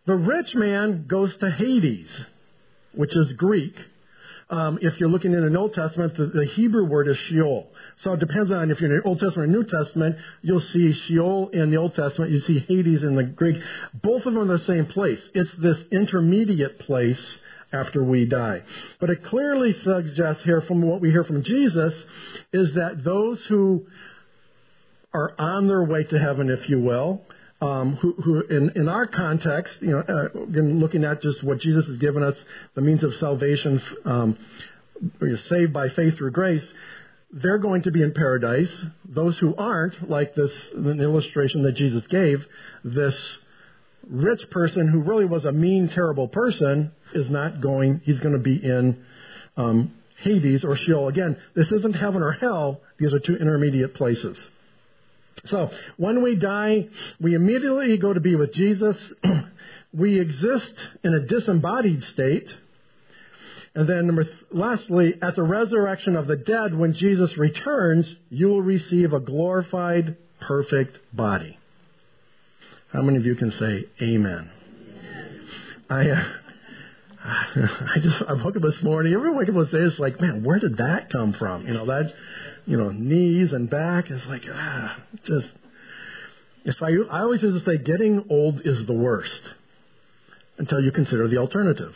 The 0.05 0.17
rich 0.17 0.55
man 0.57 1.05
goes 1.07 1.37
to 1.37 1.49
Hades, 1.49 2.27
which 2.95 3.17
is 3.17 3.33
Greek. 3.33 3.75
Um, 4.51 4.79
if 4.83 5.01
you're 5.01 5.09
looking 5.09 5.33
in 5.33 5.51
the 5.51 5.59
Old 5.59 5.73
Testament, 5.73 6.15
the, 6.15 6.27
the, 6.27 6.45
Hebrew 6.45 6.85
word 6.85 7.09
is 7.09 7.17
Sheol. 7.17 7.69
So 7.97 8.13
it 8.13 8.21
depends 8.21 8.51
on 8.51 8.71
if 8.71 8.81
you're 8.81 8.91
in 8.91 8.99
the 8.99 9.03
Old 9.03 9.19
Testament 9.19 9.49
or 9.49 9.53
New 9.53 9.65
Testament, 9.65 10.17
you'll 10.43 10.61
see 10.61 10.93
Sheol 10.93 11.49
in 11.49 11.71
the 11.71 11.79
Old 11.79 11.95
Testament, 11.95 12.33
you 12.33 12.41
see 12.41 12.59
Hades 12.59 13.03
in 13.03 13.15
the 13.15 13.23
Greek. 13.23 13.63
Both 13.95 14.27
of 14.27 14.35
them 14.35 14.51
are 14.51 14.59
the 14.59 14.65
same 14.65 14.87
place. 14.87 15.27
It's 15.33 15.53
this 15.53 15.83
intermediate 15.91 16.81
place 16.81 17.39
after 17.73 18.05
we 18.05 18.27
die. 18.27 18.63
But 19.01 19.09
it 19.09 19.25
clearly 19.25 19.73
suggests 19.73 20.45
here 20.45 20.61
from 20.61 20.83
what 20.83 21.01
we 21.01 21.11
hear 21.11 21.25
from 21.25 21.43
Jesus 21.43 22.05
is 22.53 22.75
that 22.75 23.03
those 23.03 23.43
who 23.47 23.87
are 25.15 25.35
on 25.39 25.67
their 25.67 25.85
way 25.85 26.05
to 26.05 26.19
heaven, 26.19 26.51
if 26.51 26.69
you 26.69 26.81
will, 26.81 27.23
um, 27.63 27.95
who, 27.97 28.13
who 28.15 28.41
in, 28.41 28.73
in, 28.75 28.89
our 28.89 29.07
context, 29.07 29.81
you 29.81 29.91
know, 29.91 30.01
uh, 30.01 30.29
looking 30.35 31.05
at 31.05 31.23
just 31.23 31.45
what 31.45 31.61
Jesus 31.61 31.87
has 31.87 31.97
given 31.97 32.25
us, 32.25 32.37
the 32.75 32.81
means 32.81 33.05
of 33.05 33.15
salvation, 33.15 33.81
um, 34.05 34.37
saved 35.37 35.73
by 35.73 35.89
faith 35.91 36.17
through 36.17 36.33
grace, 36.33 36.75
they're 37.31 37.59
going 37.59 37.83
to 37.83 37.93
be 37.93 38.03
in 38.03 38.13
paradise. 38.13 38.85
Those 39.05 39.39
who 39.39 39.55
aren't, 39.55 40.11
like 40.11 40.35
this 40.35 40.71
an 40.75 41.01
illustration 41.01 41.63
that 41.63 41.73
Jesus 41.73 42.05
gave, 42.09 42.45
this 42.83 43.39
rich 44.09 44.51
person 44.51 44.89
who 44.89 45.01
really 45.01 45.25
was 45.25 45.45
a 45.45 45.53
mean, 45.53 45.89
terrible 45.89 46.27
person 46.27 46.91
is 47.15 47.31
not 47.31 47.61
going, 47.61 48.01
he's 48.05 48.19
going 48.19 48.35
to 48.35 48.43
be 48.43 48.57
in 48.57 49.05
um, 49.57 49.93
Hades 50.17 50.65
or 50.65 50.75
Sheol. 50.75 51.07
Again, 51.07 51.37
this 51.55 51.71
isn't 51.71 51.95
heaven 51.95 52.23
or 52.23 52.33
hell, 52.33 52.81
these 52.99 53.15
are 53.15 53.21
two 53.21 53.37
intermediate 53.37 53.95
places. 53.95 54.49
So, 55.45 55.71
when 55.97 56.23
we 56.23 56.37
die, 56.37 56.89
we 57.21 57.35
immediately 57.35 57.97
go 57.99 58.13
to 58.13 58.21
be 58.21 58.37
with 58.37 58.53
Jesus. 58.53 59.13
we 59.93 60.21
exist 60.21 60.73
in 61.03 61.15
a 61.15 61.21
disembodied 61.21 62.05
state. 62.05 62.57
And 63.75 63.89
then, 63.89 64.07
number 64.07 64.25
th- 64.25 64.37
lastly, 64.51 65.19
at 65.21 65.35
the 65.35 65.43
resurrection 65.43 66.15
of 66.15 66.27
the 66.27 66.37
dead, 66.37 66.75
when 66.75 66.93
Jesus 66.93 67.37
returns, 67.37 68.15
you 68.29 68.49
will 68.49 68.63
receive 68.63 69.13
a 69.13 69.21
glorified, 69.21 70.17
perfect 70.41 71.01
body. 71.13 71.59
How 72.93 73.03
many 73.03 73.17
of 73.17 73.27
you 73.27 73.35
can 73.35 73.51
say 73.51 73.87
Amen? 74.01 74.51
amen. 74.51 75.49
I, 75.89 76.11
uh, 76.11 76.25
I 77.25 77.99
just 78.01 78.23
I 78.23 78.35
woke 78.35 78.57
up 78.57 78.63
this 78.63 78.83
morning. 78.83 79.15
Every 79.15 79.33
wake 79.33 79.49
up 79.49 79.55
this 79.55 79.71
day, 79.71 79.79
it's 79.79 79.99
like, 79.99 80.21
man, 80.21 80.45
where 80.45 80.59
did 80.59 80.77
that 80.77 81.11
come 81.11 81.33
from? 81.33 81.67
You 81.67 81.75
know 81.75 81.87
that, 81.87 82.13
you 82.67 82.77
know, 82.77 82.91
knees 82.91 83.53
and 83.53 83.69
back 83.69 84.11
is 84.11 84.25
like, 84.27 84.45
ah, 84.53 84.99
just. 85.25 85.53
If 86.65 86.81
I 86.81 86.91
I 87.11 87.23
always 87.23 87.43
used 87.43 87.65
to 87.65 87.71
say, 87.71 87.83
getting 87.83 88.27
old 88.31 88.61
is 88.65 88.87
the 88.87 88.93
worst 88.93 89.43
until 90.59 90.81
you 90.81 90.93
consider 90.93 91.27
the 91.27 91.39
alternative. 91.39 91.95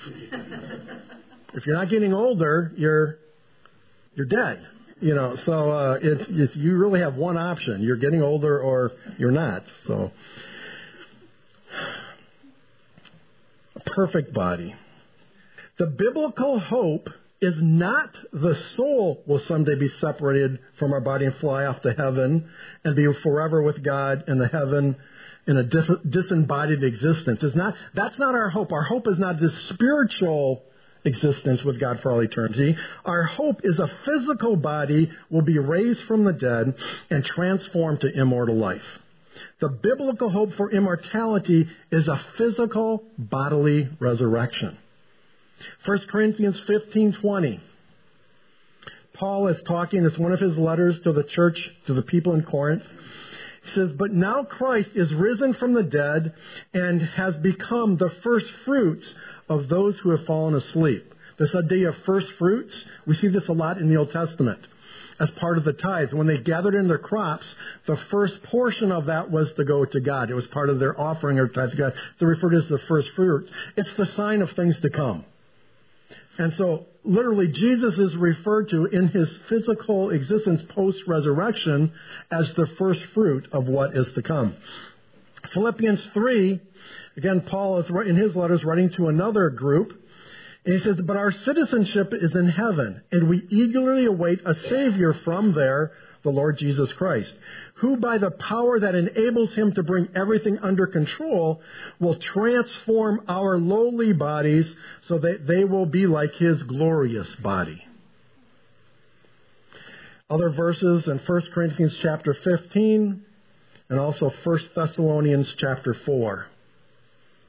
if 1.54 1.66
you're 1.66 1.76
not 1.76 1.88
getting 1.88 2.12
older, 2.12 2.73
you're 2.76 3.18
you're 4.14 4.26
dead. 4.26 4.66
You 4.99 5.14
know, 5.14 5.37
so 5.37 5.70
uh, 5.70 5.99
it's, 6.00 6.25
it's 6.28 6.56
you 6.56 6.76
really 6.76 7.00
have 7.00 7.16
one 7.16 7.37
option: 7.37 7.82
you're 7.82 7.96
getting 7.96 8.23
older 8.23 8.58
or 8.58 8.92
you're 9.18 9.30
not. 9.30 9.62
So 9.85 10.11
a 13.75 13.80
perfect 13.80 14.32
body. 14.32 14.75
The 15.78 15.87
biblical 15.87 16.58
hope 16.58 17.11
is 17.40 17.60
not 17.60 18.16
the 18.32 18.54
soul 18.54 19.22
will 19.26 19.38
someday 19.38 19.74
be 19.74 19.88
separated 19.88 20.58
from 20.78 20.92
our 20.92 21.00
body 21.00 21.26
and 21.26 21.34
fly 21.36 21.66
off 21.66 21.82
to 21.82 21.92
heaven 21.92 22.48
and 22.84 22.96
be 22.96 23.12
forever 23.12 23.62
with 23.62 23.82
God 23.82 24.24
in 24.28 24.38
the 24.38 24.48
heaven 24.48 24.96
in 25.46 25.56
a 25.56 25.62
disembodied 25.62 26.82
existence. 26.82 27.42
Is 27.42 27.54
not 27.54 27.74
that's 27.94 28.18
not 28.18 28.34
our 28.34 28.48
hope. 28.48 28.72
Our 28.72 28.82
hope 28.82 29.06
is 29.06 29.18
not 29.18 29.38
this 29.38 29.56
spiritual 29.68 30.62
existence 31.04 31.62
with 31.62 31.78
God 31.78 32.00
for 32.00 32.10
all 32.10 32.20
eternity. 32.20 32.76
Our 33.04 33.24
hope 33.24 33.60
is 33.64 33.78
a 33.78 33.88
physical 34.04 34.56
body 34.56 35.10
will 35.30 35.42
be 35.42 35.58
raised 35.58 36.02
from 36.02 36.24
the 36.24 36.32
dead 36.32 36.74
and 37.10 37.24
transformed 37.24 38.00
to 38.00 38.12
immortal 38.12 38.56
life. 38.56 38.98
The 39.60 39.68
biblical 39.68 40.30
hope 40.30 40.54
for 40.54 40.70
immortality 40.70 41.68
is 41.90 42.08
a 42.08 42.16
physical 42.36 43.04
bodily 43.18 43.88
resurrection. 44.00 44.78
1 45.84 45.98
Corinthians 46.08 46.58
15:20. 46.60 47.60
Paul 49.14 49.48
is 49.48 49.62
talking, 49.62 50.04
it's 50.04 50.18
one 50.18 50.32
of 50.32 50.40
his 50.40 50.58
letters 50.58 51.00
to 51.00 51.12
the 51.12 51.25
church, 51.25 51.75
to 51.86 51.94
the 51.94 52.02
people 52.02 52.34
in 52.34 52.42
Corinth. 52.42 52.84
He 53.64 53.70
says, 53.72 53.92
But 53.94 54.12
now 54.12 54.44
Christ 54.44 54.90
is 54.94 55.12
risen 55.14 55.54
from 55.54 55.72
the 55.72 55.82
dead 55.82 56.34
and 56.75 57.00
has 57.00 57.36
become 57.38 57.96
the 57.96 58.10
first 58.10 58.50
fruits 58.66 59.14
of 59.48 59.68
those 59.68 59.98
who 59.98 60.10
have 60.10 60.26
fallen 60.26 60.54
asleep. 60.54 61.14
This 61.38 61.54
idea 61.54 61.88
of 61.88 61.96
first 61.98 62.30
fruits, 62.32 62.84
we 63.06 63.14
see 63.14 63.28
this 63.28 63.48
a 63.48 63.52
lot 63.52 63.78
in 63.78 63.88
the 63.88 63.96
Old 63.96 64.10
Testament 64.10 64.60
as 65.18 65.30
part 65.32 65.58
of 65.58 65.64
the 65.64 65.72
tithe. 65.72 66.12
When 66.12 66.26
they 66.26 66.38
gathered 66.38 66.75
in 66.75 66.88
their 66.88 66.98
crops, 66.98 67.54
the 67.86 67.96
first 67.96 68.42
portion 68.44 68.92
of 68.92 69.06
that 69.06 69.30
was 69.30 69.52
to 69.54 69.64
go 69.64 69.84
to 69.84 70.00
God. 70.00 70.30
It 70.30 70.34
was 70.34 70.46
part 70.46 70.68
of 70.68 70.78
their 70.78 70.98
offering 70.98 71.38
or 71.38 71.48
tithe 71.48 71.70
to 71.70 71.76
God. 71.76 71.94
They're 72.18 72.28
referred 72.28 72.50
to 72.50 72.58
as 72.58 72.68
the 72.68 72.78
first 72.78 73.10
fruit. 73.10 73.50
It's 73.76 73.92
the 73.92 74.06
sign 74.06 74.42
of 74.42 74.50
things 74.52 74.78
to 74.80 74.90
come. 74.90 75.25
And 76.38 76.52
so, 76.54 76.86
literally, 77.04 77.48
Jesus 77.48 77.98
is 77.98 78.16
referred 78.16 78.68
to 78.70 78.86
in 78.86 79.08
his 79.08 79.34
physical 79.48 80.10
existence 80.10 80.62
post 80.62 81.06
resurrection 81.06 81.92
as 82.30 82.52
the 82.54 82.66
first 82.66 83.04
fruit 83.06 83.48
of 83.52 83.68
what 83.68 83.96
is 83.96 84.12
to 84.12 84.22
come. 84.22 84.56
Philippians 85.52 86.04
3, 86.08 86.60
again, 87.16 87.40
Paul 87.42 87.78
is 87.78 87.88
in 87.88 88.16
his 88.16 88.34
letters 88.36 88.64
writing 88.64 88.90
to 88.90 89.08
another 89.08 89.50
group. 89.50 90.02
And 90.64 90.74
he 90.74 90.80
says, 90.80 91.00
But 91.00 91.16
our 91.16 91.30
citizenship 91.30 92.12
is 92.12 92.34
in 92.34 92.48
heaven, 92.48 93.02
and 93.12 93.28
we 93.28 93.46
eagerly 93.50 94.04
await 94.06 94.40
a 94.44 94.54
Savior 94.54 95.14
from 95.14 95.52
there, 95.52 95.92
the 96.26 96.33
Lord 96.33 96.59
Jesus 96.59 96.92
Christ, 96.92 97.37
who 97.75 97.97
by 97.97 98.18
the 98.18 98.33
power 98.33 98.80
that 98.80 98.97
enables 98.97 99.54
him 99.54 99.73
to 99.75 99.85
bring 99.85 100.09
everything 100.14 100.59
under 100.59 100.88
control 100.88 101.62
will 102.00 102.16
transform 102.16 103.23
our 103.28 103.56
lowly 103.59 104.12
bodies 104.12 104.75
so 105.02 105.18
that 105.18 105.47
they 105.47 105.64
will 105.64 105.87
be 105.87 106.09
like 106.09 106.35
his 106.35 106.64
glorious 106.64 107.33
body. 107.37 107.80
Other 110.28 110.50
verses 110.50 111.06
in 111.06 111.18
1 111.18 111.42
Corinthians 111.54 111.97
chapter 112.02 112.35
15 112.35 113.25
and 113.88 113.99
also 114.00 114.33
1 114.42 114.59
Thessalonians 114.75 115.54
chapter 115.56 115.95
4. 115.95 116.47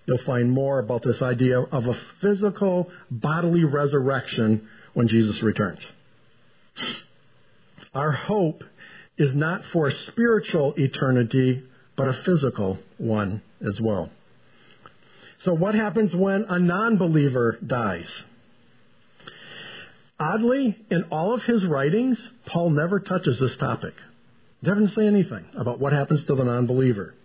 You'll 0.05 0.19
find 0.19 0.51
more 0.51 0.77
about 0.77 1.01
this 1.01 1.23
idea 1.23 1.59
of 1.59 1.87
a 1.87 1.95
physical 2.21 2.91
bodily 3.09 3.63
resurrection 3.63 4.69
when 4.93 5.07
Jesus 5.07 5.41
returns. 5.41 5.91
Our 7.97 8.11
hope 8.11 8.63
is 9.17 9.33
not 9.33 9.65
for 9.65 9.87
a 9.87 9.91
spiritual 9.91 10.75
eternity, 10.77 11.63
but 11.95 12.07
a 12.07 12.13
physical 12.13 12.77
one 12.99 13.41
as 13.59 13.81
well. 13.81 14.11
So 15.39 15.55
what 15.55 15.73
happens 15.73 16.13
when 16.13 16.45
a 16.47 16.59
non-believer 16.59 17.57
dies? 17.65 18.23
Oddly, 20.19 20.77
in 20.91 21.05
all 21.05 21.33
of 21.33 21.41
his 21.45 21.65
writings, 21.65 22.29
Paul 22.45 22.69
never 22.69 22.99
touches 22.99 23.39
this 23.39 23.57
topic. 23.57 23.95
He 24.61 24.67
Doesn't 24.67 24.89
say 24.89 25.07
anything 25.07 25.45
about 25.55 25.79
what 25.79 25.91
happens 25.91 26.21
to 26.25 26.35
the 26.35 26.43
non-believer. 26.43 27.15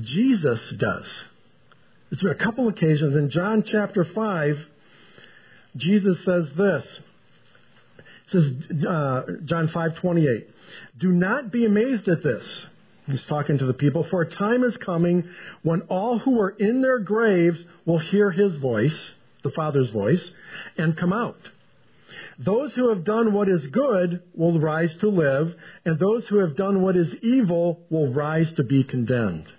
Jesus 0.00 0.68
does. 0.70 1.06
It's 2.10 2.22
been 2.22 2.32
a 2.32 2.34
couple 2.34 2.66
occasions. 2.66 3.14
In 3.14 3.30
John 3.30 3.62
chapter 3.62 4.02
5, 4.02 4.66
Jesus 5.76 6.24
says 6.24 6.50
this. 6.56 7.00
Says, 8.32 8.50
uh, 8.88 9.22
John 9.44 9.68
5, 9.68 9.96
28. 9.96 10.48
Do 10.98 11.12
not 11.12 11.52
be 11.52 11.66
amazed 11.66 12.08
at 12.08 12.22
this. 12.22 12.68
He's 13.06 13.24
talking 13.26 13.58
to 13.58 13.66
the 13.66 13.74
people. 13.74 14.04
For 14.04 14.22
a 14.22 14.30
time 14.30 14.64
is 14.64 14.76
coming 14.78 15.28
when 15.62 15.82
all 15.82 16.18
who 16.18 16.40
are 16.40 16.50
in 16.50 16.80
their 16.80 16.98
graves 16.98 17.62
will 17.84 17.98
hear 17.98 18.30
his 18.30 18.56
voice, 18.56 19.14
the 19.42 19.50
Father's 19.50 19.90
voice, 19.90 20.32
and 20.78 20.96
come 20.96 21.12
out. 21.12 21.38
Those 22.38 22.74
who 22.74 22.88
have 22.88 23.04
done 23.04 23.32
what 23.32 23.48
is 23.48 23.66
good 23.66 24.22
will 24.34 24.58
rise 24.58 24.94
to 24.96 25.08
live, 25.08 25.54
and 25.84 25.98
those 25.98 26.26
who 26.26 26.38
have 26.38 26.56
done 26.56 26.82
what 26.82 26.96
is 26.96 27.14
evil 27.16 27.80
will 27.90 28.12
rise 28.12 28.52
to 28.52 28.64
be 28.64 28.84
condemned. 28.84 29.52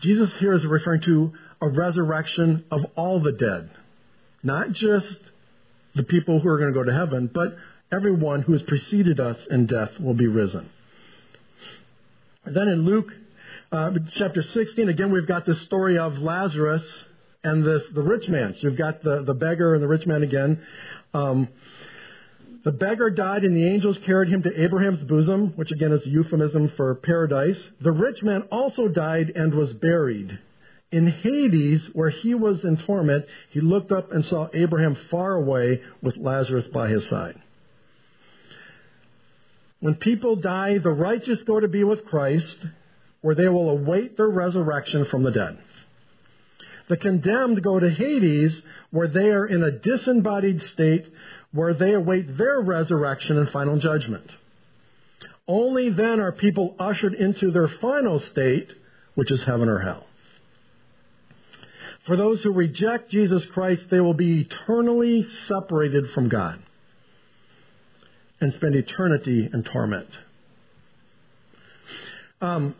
Jesus 0.00 0.34
here 0.36 0.52
is 0.52 0.66
referring 0.66 1.02
to 1.02 1.32
a 1.60 1.68
resurrection 1.68 2.64
of 2.70 2.84
all 2.96 3.20
the 3.20 3.32
dead, 3.32 3.70
not 4.42 4.72
just 4.72 5.18
the 5.94 6.02
people 6.02 6.40
who 6.40 6.48
are 6.48 6.58
going 6.58 6.72
to 6.72 6.78
go 6.78 6.84
to 6.84 6.92
heaven, 6.92 7.30
but 7.32 7.56
everyone 7.92 8.42
who 8.42 8.52
has 8.52 8.62
preceded 8.62 9.20
us 9.20 9.46
in 9.46 9.66
death 9.66 9.98
will 9.98 10.14
be 10.14 10.26
risen. 10.26 10.70
then 12.44 12.68
in 12.68 12.84
Luke 12.84 13.12
uh, 13.72 13.92
chapter 14.14 14.42
16, 14.42 14.88
again, 14.88 15.12
we've 15.12 15.26
got 15.26 15.44
this 15.44 15.60
story 15.62 15.98
of 15.98 16.18
Lazarus 16.18 17.04
and 17.42 17.64
this, 17.64 17.86
the 17.94 18.02
rich 18.02 18.28
man. 18.28 18.54
So 18.54 18.68
you've 18.68 18.76
got 18.76 19.02
the, 19.02 19.22
the 19.22 19.34
beggar 19.34 19.74
and 19.74 19.82
the 19.82 19.88
rich 19.88 20.06
man 20.06 20.22
again. 20.22 20.60
Um, 21.14 21.48
the 22.62 22.72
beggar 22.72 23.10
died, 23.10 23.44
and 23.44 23.56
the 23.56 23.66
angels 23.66 23.96
carried 23.98 24.28
him 24.28 24.42
to 24.42 24.62
Abraham's 24.62 25.02
bosom, 25.04 25.52
which 25.56 25.72
again 25.72 25.92
is 25.92 26.04
a 26.04 26.10
euphemism 26.10 26.68
for 26.70 26.94
paradise. 26.94 27.70
The 27.80 27.92
rich 27.92 28.22
man 28.22 28.42
also 28.50 28.86
died 28.88 29.32
and 29.34 29.54
was 29.54 29.72
buried. 29.72 30.38
In 30.92 31.06
Hades, 31.06 31.88
where 31.92 32.10
he 32.10 32.34
was 32.34 32.64
in 32.64 32.76
torment, 32.76 33.26
he 33.50 33.60
looked 33.60 33.92
up 33.92 34.12
and 34.12 34.24
saw 34.24 34.48
Abraham 34.52 34.96
far 35.10 35.34
away 35.34 35.82
with 36.02 36.16
Lazarus 36.16 36.66
by 36.68 36.88
his 36.88 37.06
side. 37.06 37.40
When 39.78 39.94
people 39.94 40.36
die, 40.36 40.78
the 40.78 40.90
righteous 40.90 41.42
go 41.44 41.60
to 41.60 41.68
be 41.68 41.84
with 41.84 42.06
Christ, 42.06 42.58
where 43.20 43.34
they 43.34 43.48
will 43.48 43.70
await 43.70 44.16
their 44.16 44.28
resurrection 44.28 45.04
from 45.06 45.22
the 45.22 45.30
dead. 45.30 45.58
The 46.88 46.96
condemned 46.96 47.62
go 47.62 47.78
to 47.78 47.88
Hades, 47.88 48.60
where 48.90 49.06
they 49.06 49.30
are 49.30 49.46
in 49.46 49.62
a 49.62 49.70
disembodied 49.70 50.60
state 50.60 51.06
where 51.52 51.72
they 51.72 51.94
await 51.94 52.36
their 52.36 52.60
resurrection 52.60 53.38
and 53.38 53.48
final 53.48 53.78
judgment. 53.78 54.28
Only 55.46 55.90
then 55.90 56.20
are 56.20 56.32
people 56.32 56.74
ushered 56.78 57.14
into 57.14 57.50
their 57.50 57.68
final 57.68 58.20
state, 58.20 58.72
which 59.14 59.30
is 59.30 59.44
heaven 59.44 59.68
or 59.68 59.78
hell. 59.78 60.06
For 62.04 62.16
those 62.16 62.42
who 62.42 62.52
reject 62.52 63.10
Jesus 63.10 63.44
Christ, 63.46 63.90
they 63.90 64.00
will 64.00 64.14
be 64.14 64.40
eternally 64.40 65.24
separated 65.24 66.10
from 66.10 66.28
God 66.28 66.62
and 68.40 68.52
spend 68.52 68.74
eternity 68.74 69.48
in 69.52 69.62
torment. 69.62 70.08
Um, 72.40 72.74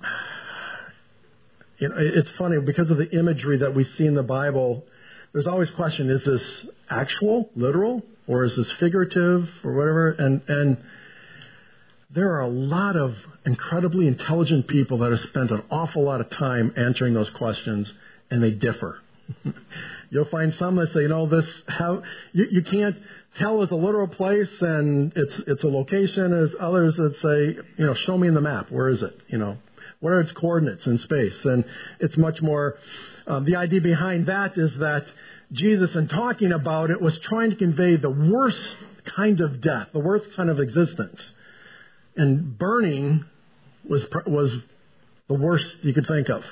you 1.79 1.89
know, 1.89 1.97
it's 1.99 2.31
funny 2.33 2.59
because 2.61 2.91
of 2.91 2.97
the 2.97 3.11
imagery 3.11 3.59
that 3.59 3.75
we 3.75 3.85
see 3.85 4.06
in 4.06 4.15
the 4.15 4.23
Bible. 4.23 4.85
There's 5.33 5.47
always 5.47 5.71
question: 5.73 6.09
Is 6.09 6.25
this 6.25 6.67
actual, 6.89 7.50
literal, 7.54 8.02
or 8.26 8.45
is 8.45 8.56
this 8.56 8.73
figurative 8.73 9.50
or 9.63 9.73
whatever? 9.73 10.13
And 10.13 10.41
and 10.49 10.78
there 12.11 12.33
are 12.33 12.41
a 12.41 12.49
lot 12.49 12.97
of 12.97 13.17
incredibly 13.45 14.09
intelligent 14.09 14.67
people 14.67 14.99
that 14.99 15.11
have 15.11 15.21
spent 15.21 15.50
an 15.50 15.63
awful 15.71 16.02
lot 16.02 16.21
of 16.21 16.30
time 16.30 16.73
answering 16.76 17.13
those 17.13 17.30
questions, 17.30 17.93
and 18.30 18.43
they 18.43 18.50
differ. 18.50 18.99
You'll 20.10 20.25
find 20.26 20.52
some 20.54 20.76
that 20.76 20.90
say, 20.90 21.02
you 21.02 21.08
know, 21.08 21.26
this 21.26 21.62
how 21.69 22.02
you, 22.32 22.47
you 22.50 22.62
can't 22.62 22.97
hell 23.34 23.62
is 23.62 23.71
a 23.71 23.76
literal 23.76 24.08
place 24.08 24.60
and 24.60 25.12
it's 25.16 25.38
it's 25.47 25.64
a 25.64 25.69
location. 25.69 26.32
As 26.32 26.54
others 26.58 26.97
that 26.97 27.16
say, 27.19 27.62
you 27.76 27.86
know, 27.86 27.95
show 27.95 28.19
me 28.19 28.28
in 28.28 28.34
the 28.34 28.40
map. 28.40 28.71
Where 28.71 28.88
is 28.88 29.02
it? 29.02 29.19
You 29.28 29.38
know, 29.38 29.58
what 30.00 30.12
are 30.12 30.21
its 30.21 30.32
coordinates 30.32 30.86
in 30.86 30.99
space? 30.99 31.45
And 31.45 31.64
it's 32.00 32.16
much 32.16 32.43
more. 32.43 32.76
Um, 33.26 33.45
the 33.45 33.56
idea 33.56 33.80
behind 33.80 34.26
that 34.26 34.58
is 34.58 34.76
that 34.78 35.10
Jesus, 35.52 35.95
in 35.95 36.08
talking 36.08 36.52
about 36.52 36.90
it, 36.90 37.00
was 37.00 37.19
trying 37.19 37.50
to 37.50 37.56
convey 37.56 37.97
the 37.97 38.10
worst 38.10 38.76
kind 39.04 39.40
of 39.40 39.60
death, 39.60 39.88
the 39.93 40.00
worst 40.00 40.28
kind 40.36 40.50
of 40.50 40.60
existence. 40.60 41.32
And 42.16 42.58
burning 42.58 43.25
was, 43.88 44.06
was 44.26 44.54
the 45.28 45.34
worst 45.34 45.84
you 45.84 45.93
could 45.93 46.06
think 46.06 46.28
of. 46.28 46.45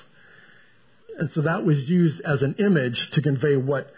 And 1.18 1.30
so 1.32 1.42
that 1.42 1.64
was 1.64 1.88
used 1.90 2.20
as 2.20 2.42
an 2.42 2.54
image 2.58 3.10
to 3.10 3.20
convey 3.20 3.56
what, 3.56 3.92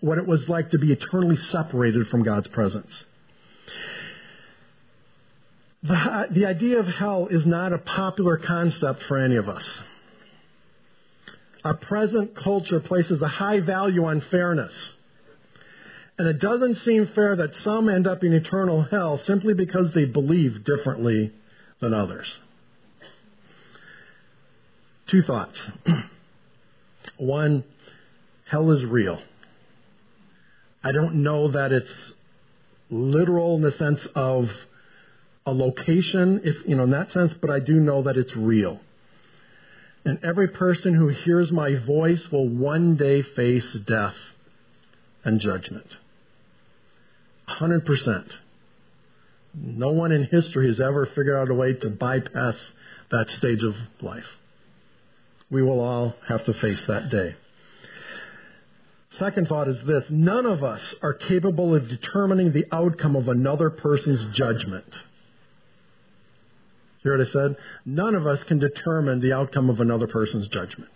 what 0.00 0.18
it 0.18 0.26
was 0.26 0.48
like 0.50 0.70
to 0.70 0.78
be 0.78 0.92
eternally 0.92 1.36
separated 1.36 2.08
from 2.08 2.22
God's 2.22 2.48
presence. 2.48 3.04
The, 5.82 6.28
the 6.30 6.46
idea 6.46 6.78
of 6.78 6.86
hell 6.86 7.26
is 7.28 7.46
not 7.46 7.72
a 7.72 7.78
popular 7.78 8.36
concept 8.36 9.02
for 9.04 9.16
any 9.16 9.36
of 9.36 9.48
us. 9.48 9.82
Our 11.64 11.74
present 11.74 12.36
culture 12.36 12.80
places 12.80 13.22
a 13.22 13.28
high 13.28 13.60
value 13.60 14.04
on 14.04 14.20
fairness. 14.20 14.94
And 16.18 16.28
it 16.28 16.38
doesn't 16.38 16.76
seem 16.76 17.06
fair 17.06 17.34
that 17.36 17.54
some 17.56 17.88
end 17.88 18.06
up 18.06 18.22
in 18.22 18.34
eternal 18.34 18.82
hell 18.82 19.16
simply 19.16 19.54
because 19.54 19.94
they 19.94 20.04
believe 20.04 20.64
differently 20.64 21.32
than 21.80 21.94
others. 21.94 22.38
Two 25.06 25.22
thoughts. 25.22 25.70
One, 27.16 27.64
hell 28.46 28.70
is 28.70 28.84
real. 28.84 29.20
I 30.84 30.92
don't 30.92 31.16
know 31.16 31.48
that 31.48 31.72
it's 31.72 32.12
literal 32.90 33.56
in 33.56 33.62
the 33.62 33.72
sense 33.72 34.06
of 34.14 34.50
a 35.46 35.52
location, 35.52 36.42
if 36.44 36.56
you 36.66 36.76
know 36.76 36.84
in 36.84 36.90
that 36.90 37.10
sense, 37.10 37.34
but 37.34 37.50
I 37.50 37.60
do 37.60 37.74
know 37.74 38.02
that 38.02 38.16
it's 38.16 38.34
real. 38.36 38.80
And 40.04 40.18
every 40.24 40.48
person 40.48 40.94
who 40.94 41.08
hears 41.08 41.52
my 41.52 41.76
voice 41.76 42.30
will 42.30 42.48
one 42.48 42.96
day 42.96 43.22
face 43.22 43.72
death 43.74 44.16
and 45.24 45.40
judgment. 45.40 45.96
100%. 47.48 48.32
No 49.54 49.90
one 49.90 50.12
in 50.12 50.24
history 50.24 50.68
has 50.68 50.80
ever 50.80 51.06
figured 51.06 51.36
out 51.36 51.50
a 51.50 51.54
way 51.54 51.74
to 51.74 51.90
bypass 51.90 52.72
that 53.10 53.30
stage 53.30 53.62
of 53.62 53.76
life. 54.00 54.36
We 55.52 55.62
will 55.62 55.80
all 55.80 56.14
have 56.28 56.42
to 56.46 56.54
face 56.54 56.80
that 56.86 57.10
day. 57.10 57.36
Second 59.10 59.48
thought 59.48 59.68
is 59.68 59.78
this 59.84 60.08
none 60.08 60.46
of 60.46 60.64
us 60.64 60.94
are 61.02 61.12
capable 61.12 61.74
of 61.74 61.88
determining 61.88 62.52
the 62.52 62.64
outcome 62.72 63.16
of 63.16 63.28
another 63.28 63.68
person's 63.68 64.24
judgment. 64.34 65.02
Hear 67.02 67.18
what 67.18 67.28
I 67.28 67.30
said? 67.30 67.56
None 67.84 68.14
of 68.14 68.26
us 68.26 68.42
can 68.44 68.60
determine 68.60 69.20
the 69.20 69.34
outcome 69.34 69.68
of 69.68 69.80
another 69.80 70.06
person's 70.06 70.48
judgment. 70.48 70.90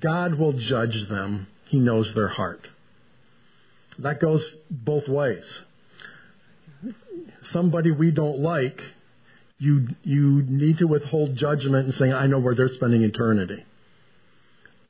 God 0.00 0.36
will 0.36 0.54
judge 0.54 1.06
them. 1.10 1.46
He 1.66 1.78
knows 1.78 2.14
their 2.14 2.28
heart. 2.28 2.66
That 3.98 4.18
goes 4.18 4.42
both 4.70 5.08
ways. 5.08 5.60
Somebody 7.52 7.90
we 7.90 8.12
don't 8.12 8.38
like, 8.38 8.82
you, 9.60 9.88
you 10.02 10.42
need 10.42 10.78
to 10.78 10.86
withhold 10.86 11.36
judgment 11.36 11.84
and 11.84 11.94
saying, 11.94 12.14
I 12.14 12.26
know 12.26 12.38
where 12.38 12.54
they're 12.54 12.72
spending 12.72 13.02
eternity. 13.02 13.62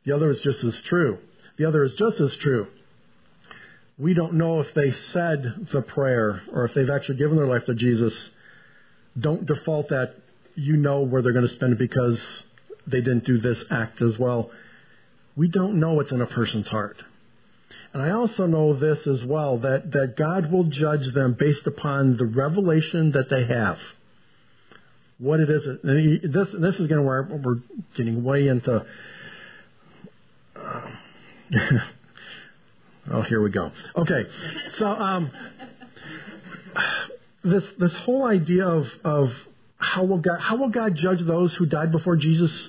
The 0.05 0.13
other 0.13 0.31
is 0.31 0.41
just 0.41 0.63
as 0.63 0.81
true. 0.83 1.19
The 1.59 1.67
other 1.67 1.83
is 1.83 1.95
just 1.95 2.21
as 2.21 2.35
true. 2.37 2.69
We 3.99 4.15
don't 4.15 4.35
know 4.35 4.61
if 4.61 4.73
they 4.73 4.93
said 4.93 5.67
the 5.73 5.83
prayer 5.83 6.41
or 6.53 6.65
if 6.65 6.73
they've 6.73 6.89
actually 6.89 7.19
given 7.19 7.37
their 7.37 7.49
life 7.49 7.67
to 7.67 7.75
Jesus 7.75 8.31
don't 9.19 9.45
default 9.45 9.89
that 9.89 10.15
you 10.55 10.77
know 10.77 11.03
where 11.03 11.21
they're 11.21 11.33
going 11.33 11.47
to 11.47 11.53
spend 11.53 11.73
it 11.73 11.79
because 11.79 12.45
they 12.87 13.01
didn't 13.01 13.25
do 13.25 13.39
this 13.39 13.63
act 13.71 14.01
as 14.01 14.19
well. 14.19 14.53
We 15.37 15.49
don't 15.49 15.81
know 15.81 15.95
what's 15.95 16.13
in 16.13 16.21
a 16.21 16.27
person's 16.27 16.69
heart. 16.69 17.03
And 17.93 18.01
I 18.01 18.11
also 18.11 18.47
know 18.47 18.75
this 18.75 19.05
as 19.09 19.25
well 19.25 19.59
that, 19.59 19.91
that 19.93 20.17
God 20.17 20.53
will 20.53 20.65
judge 20.65 21.13
them 21.13 21.35
based 21.39 21.67
upon 21.67 22.17
the 22.17 22.27
revelation 22.27 23.11
that 23.13 23.29
they 23.29 23.45
have. 23.45 23.81
What 25.21 25.41
it 25.41 25.51
is. 25.51 25.65
And 25.67 26.35
this, 26.35 26.51
this 26.53 26.81
is 26.81 26.89
going 26.89 27.01
to 27.01 27.03
where 27.03 27.23
we're 27.23 27.61
getting 27.95 28.25
way 28.25 28.49
into. 28.49 28.85
Uh, 30.57 30.91
oh, 33.13 33.23
here 33.23 33.41
we 33.41 33.51
go. 33.51 33.71
Okay. 33.97 34.27
So, 34.71 34.89
um, 34.89 35.31
this 37.45 37.65
this 37.79 37.95
whole 37.97 38.27
idea 38.27 38.67
of 38.67 38.89
of 39.05 39.33
how 39.79 40.05
will 40.05 40.19
God 40.19 40.41
how 40.41 40.57
will 40.57 40.71
God 40.71 40.97
judge 40.97 41.21
those 41.21 41.55
who 41.55 41.67
died 41.67 41.93
before 41.93 42.17
Jesus 42.17 42.69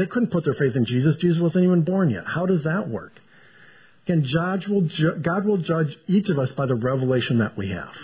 They 0.00 0.06
couldn't 0.06 0.30
put 0.30 0.44
their 0.44 0.54
faith 0.54 0.76
in 0.76 0.86
Jesus. 0.86 1.16
Jesus 1.16 1.40
wasn't 1.40 1.64
even 1.64 1.82
born 1.82 2.08
yet. 2.08 2.24
How 2.26 2.46
does 2.46 2.62
that 2.64 2.88
work? 2.88 3.12
Again, 4.06 4.26
God 4.32 4.66
will, 4.66 4.82
ju- 4.82 5.16
God 5.20 5.44
will 5.44 5.58
judge 5.58 5.98
each 6.06 6.30
of 6.30 6.38
us 6.38 6.52
by 6.52 6.64
the 6.64 6.74
revelation 6.74 7.38
that 7.38 7.56
we 7.58 7.68
have. 7.68 7.94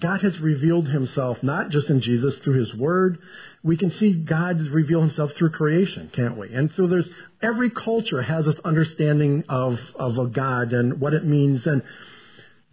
God 0.00 0.20
has 0.22 0.38
revealed 0.38 0.88
himself 0.88 1.42
not 1.42 1.70
just 1.70 1.90
in 1.90 2.00
Jesus 2.00 2.38
through 2.38 2.58
his 2.58 2.74
word. 2.74 3.18
We 3.64 3.76
can 3.76 3.90
see 3.90 4.12
God 4.12 4.60
reveal 4.60 5.00
himself 5.00 5.32
through 5.32 5.50
creation, 5.50 6.10
can't 6.12 6.36
we? 6.36 6.52
And 6.52 6.70
so 6.72 6.86
there's 6.86 7.08
every 7.42 7.70
culture 7.70 8.22
has 8.22 8.44
this 8.44 8.58
understanding 8.64 9.44
of, 9.48 9.80
of 9.96 10.18
a 10.18 10.26
God 10.26 10.72
and 10.72 11.00
what 11.00 11.14
it 11.14 11.24
means. 11.24 11.66
And 11.66 11.82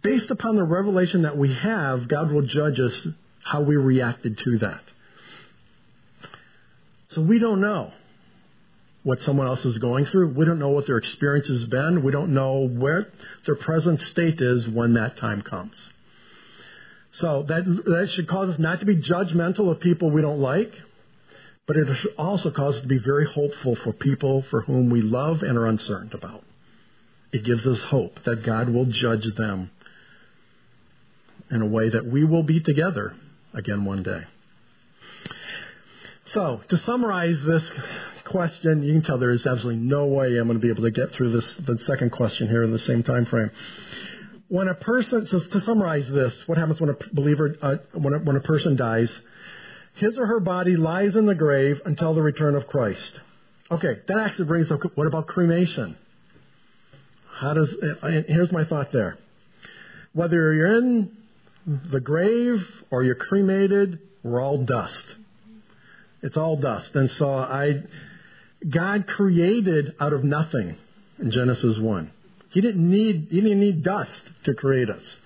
based 0.02 0.30
upon 0.30 0.54
the 0.54 0.62
revelation 0.62 1.22
that 1.22 1.36
we 1.36 1.52
have, 1.54 2.06
God 2.06 2.30
will 2.30 2.42
judge 2.42 2.78
us 2.78 3.06
how 3.42 3.62
we 3.62 3.76
reacted 3.76 4.38
to 4.38 4.58
that. 4.58 4.82
So 7.08 7.22
we 7.22 7.38
don't 7.38 7.60
know 7.60 7.92
what 9.02 9.22
someone 9.22 9.46
else 9.46 9.64
is 9.64 9.78
going 9.78 10.04
through. 10.04 10.34
We 10.34 10.44
don't 10.44 10.58
know 10.58 10.68
what 10.68 10.86
their 10.86 10.98
experience 10.98 11.48
has 11.48 11.64
been. 11.64 12.02
We 12.02 12.12
don't 12.12 12.34
know 12.34 12.68
where 12.68 13.08
their 13.46 13.54
present 13.56 14.00
state 14.00 14.40
is 14.40 14.68
when 14.68 14.94
that 14.94 15.16
time 15.16 15.42
comes. 15.42 15.90
So 17.16 17.44
that, 17.44 17.64
that 17.64 18.10
should 18.10 18.28
cause 18.28 18.50
us 18.50 18.58
not 18.58 18.80
to 18.80 18.86
be 18.86 18.96
judgmental 18.96 19.70
of 19.70 19.80
people 19.80 20.10
we 20.10 20.20
don't 20.20 20.40
like, 20.40 20.72
but 21.66 21.76
it 21.76 21.96
should 21.96 22.14
also 22.18 22.50
cause 22.50 22.76
us 22.76 22.82
to 22.82 22.86
be 22.86 22.98
very 22.98 23.26
hopeful 23.26 23.74
for 23.76 23.92
people 23.92 24.42
for 24.42 24.60
whom 24.60 24.90
we 24.90 25.00
love 25.00 25.42
and 25.42 25.56
are 25.56 25.66
uncertain 25.66 26.10
about. 26.12 26.44
It 27.32 27.42
gives 27.42 27.66
us 27.66 27.80
hope 27.80 28.22
that 28.24 28.44
God 28.44 28.68
will 28.68 28.84
judge 28.84 29.26
them 29.34 29.70
in 31.50 31.62
a 31.62 31.66
way 31.66 31.88
that 31.88 32.04
we 32.04 32.24
will 32.24 32.42
be 32.42 32.60
together 32.60 33.14
again 33.54 33.86
one 33.86 34.02
day. 34.02 34.24
So, 36.26 36.60
to 36.68 36.76
summarize 36.76 37.40
this 37.42 37.72
question, 38.24 38.82
you 38.82 38.92
can 38.92 39.02
tell 39.02 39.16
there 39.16 39.30
is 39.30 39.46
absolutely 39.46 39.80
no 39.82 40.06
way 40.06 40.36
I'm 40.36 40.48
going 40.48 40.58
to 40.58 40.62
be 40.62 40.68
able 40.68 40.82
to 40.82 40.90
get 40.90 41.12
through 41.12 41.30
this 41.32 41.54
the 41.54 41.78
second 41.86 42.10
question 42.10 42.48
here 42.48 42.62
in 42.62 42.72
the 42.72 42.78
same 42.78 43.02
time 43.02 43.24
frame 43.24 43.50
when 44.48 44.68
a 44.68 44.74
person, 44.74 45.26
so 45.26 45.38
to 45.38 45.60
summarize 45.60 46.08
this, 46.08 46.46
what 46.46 46.58
happens 46.58 46.80
when 46.80 46.90
a 46.90 46.96
believer, 47.12 47.56
uh, 47.60 47.76
when, 47.92 48.14
a, 48.14 48.18
when 48.18 48.36
a 48.36 48.40
person 48.40 48.76
dies? 48.76 49.20
His 49.94 50.18
or 50.18 50.26
her 50.26 50.40
body 50.40 50.76
lies 50.76 51.16
in 51.16 51.26
the 51.26 51.34
grave 51.34 51.80
until 51.84 52.14
the 52.14 52.22
return 52.22 52.54
of 52.54 52.66
Christ. 52.66 53.18
Okay, 53.70 54.00
that 54.06 54.18
actually 54.18 54.46
brings 54.46 54.70
up, 54.70 54.80
what 54.94 55.06
about 55.06 55.26
cremation? 55.26 55.96
How 57.32 57.54
does, 57.54 57.74
uh, 58.02 58.22
here's 58.28 58.52
my 58.52 58.64
thought 58.64 58.92
there. 58.92 59.18
Whether 60.12 60.52
you're 60.54 60.78
in 60.78 61.16
the 61.66 62.00
grave 62.00 62.64
or 62.90 63.02
you're 63.02 63.16
cremated, 63.16 63.98
we're 64.22 64.40
all 64.40 64.58
dust. 64.64 65.04
It's 66.22 66.36
all 66.36 66.56
dust. 66.56 66.94
And 66.94 67.10
so 67.10 67.34
I, 67.34 67.82
God 68.68 69.06
created 69.06 69.96
out 69.98 70.12
of 70.12 70.24
nothing 70.24 70.76
in 71.18 71.30
Genesis 71.30 71.78
1. 71.78 72.10
He 72.56 72.62
didn't 72.62 72.90
need, 72.90 73.28
he 73.28 73.42
didn't 73.42 73.60
need 73.60 73.82
dust 73.82 74.22
to 74.44 74.54
create 74.54 74.88
us. 74.88 75.18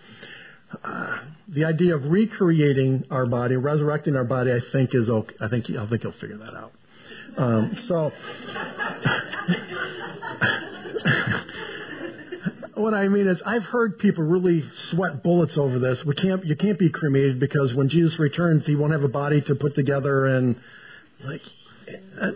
Uh, 0.83 1.17
the 1.47 1.65
idea 1.65 1.95
of 1.95 2.07
recreating 2.07 3.05
our 3.09 3.25
body, 3.25 3.55
resurrecting 3.55 4.17
our 4.17 4.25
body, 4.25 4.53
I 4.53 4.59
think 4.73 4.97
is 4.97 5.09
okay. 5.09 5.37
I 5.41 5.47
think 5.47 5.71
I 5.71 5.87
think 5.87 6.03
he'll 6.03 6.11
figure 6.11 6.39
that 6.39 6.55
out. 6.57 6.73
Um, 7.37 7.77
so, 7.83 8.11
what 12.75 12.95
I 12.95 13.07
mean 13.07 13.29
is, 13.29 13.41
I've 13.47 13.63
heard 13.63 14.01
people 14.01 14.25
really 14.25 14.69
sweat 14.89 15.23
bullets 15.23 15.57
over 15.57 15.79
this. 15.79 16.05
We 16.05 16.17
can't, 16.17 16.45
you 16.45 16.57
can't 16.57 16.81
be 16.81 16.91
cremated 16.91 17.39
because 17.39 17.73
when 17.73 17.91
Jesus 17.91 18.19
returns, 18.19 18.67
he 18.67 18.75
won't 18.75 18.91
have 18.91 19.05
a 19.05 19.09
body 19.09 19.41
to 19.43 19.55
put 19.55 19.77
together, 19.77 20.27
and 20.27 20.57
like, 21.23 21.43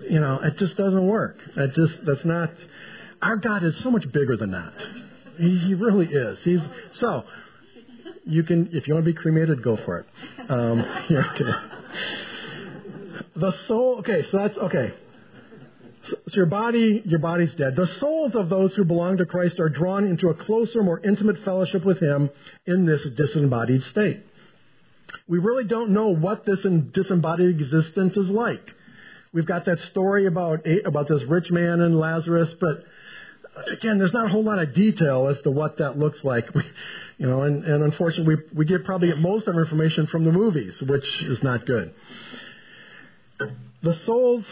you 0.09 0.21
know, 0.21 0.39
it 0.41 0.57
just 0.57 0.77
doesn't 0.77 1.05
work. 1.05 1.39
It 1.57 1.75
just 1.75 2.05
that's 2.05 2.25
not. 2.25 2.53
Our 3.23 3.37
God 3.37 3.63
is 3.63 3.77
so 3.79 3.91
much 3.91 4.11
bigger 4.11 4.37
than 4.37 4.53
that. 4.53 4.73
He, 5.39 5.57
he 5.59 5.75
really 5.75 6.07
is. 6.07 6.43
He's 6.45 6.63
so. 6.93 7.25
You 8.27 8.43
can, 8.43 8.71
if 8.73 8.89
you 8.89 8.95
want 8.95 9.05
to 9.05 9.13
be 9.13 9.17
cremated, 9.17 9.63
go 9.63 9.77
for 9.77 9.99
it. 9.99 10.51
Um, 10.51 10.79
yeah, 11.11 11.33
okay. 11.33 11.53
The 13.37 13.53
soul. 13.67 13.99
Okay, 13.99 14.25
so 14.25 14.39
that's 14.39 14.57
okay. 14.57 14.95
So, 16.05 16.17
so 16.29 16.37
your 16.37 16.47
body, 16.47 17.03
your 17.05 17.19
body's 17.19 17.55
dead. 17.55 17.77
The 17.77 17.87
souls 17.87 18.35
of 18.35 18.49
those 18.49 18.75
who 18.75 18.85
belong 18.85 19.19
to 19.19 19.27
Christ 19.27 19.59
are 19.61 19.69
drawn 19.69 20.05
into 20.05 20.29
a 20.29 20.35
closer, 20.35 20.83
more 20.83 21.01
intimate 21.01 21.39
fellowship 21.41 21.85
with 21.85 22.01
Him 22.01 22.31
in 22.67 22.87
this 22.87 23.03
disembodied 23.11 23.83
state. 23.83 24.21
We 25.27 25.39
really 25.39 25.65
don't 25.65 25.91
know 25.91 26.09
what 26.09 26.45
this 26.45 26.61
disembodied 26.61 27.49
existence 27.49 28.17
is 28.17 28.31
like. 28.31 28.75
We've 29.33 29.47
got 29.47 29.65
that 29.65 29.81
story 29.81 30.27
about 30.27 30.67
about 30.85 31.09
this 31.09 31.23
rich 31.25 31.51
man 31.51 31.81
and 31.81 31.99
Lazarus, 31.99 32.55
but 32.61 32.85
again, 33.71 33.99
there's 33.99 34.13
not 34.13 34.27
a 34.27 34.29
whole 34.29 34.45
lot 34.45 34.59
of 34.59 34.75
detail 34.75 35.29
as 35.29 35.41
to 35.43 35.51
what 35.51 35.79
that 35.79 35.99
looks 35.99 36.25
like. 36.25 36.53
We, 36.55 36.63
you 37.19 37.27
know, 37.27 37.43
and, 37.43 37.65
and 37.65 37.83
unfortunately, 37.85 38.37
we, 38.37 38.59
we 38.59 38.65
get 38.65 38.85
probably 38.85 39.15
most 39.15 39.47
of 39.47 39.55
our 39.55 39.63
information 39.63 40.07
from 40.07 40.25
the 40.25 40.33
movies, 40.33 40.81
which 40.83 41.23
is 41.23 41.43
not 41.43 41.67
good. 41.67 41.95
The 43.83 43.95
souls 43.95 44.47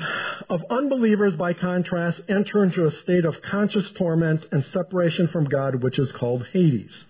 of 0.51 0.63
unbelievers, 0.69 1.35
by 1.37 1.55
contrast, 1.55 2.21
enter 2.29 2.63
into 2.63 2.85
a 2.85 2.91
state 2.91 3.25
of 3.25 3.41
conscious 3.41 3.91
torment 3.93 4.47
and 4.53 4.65
separation 4.67 5.29
from 5.29 5.45
God, 5.45 5.83
which 5.83 5.99
is 5.99 6.13
called 6.13 6.47
Hades. 6.53 7.07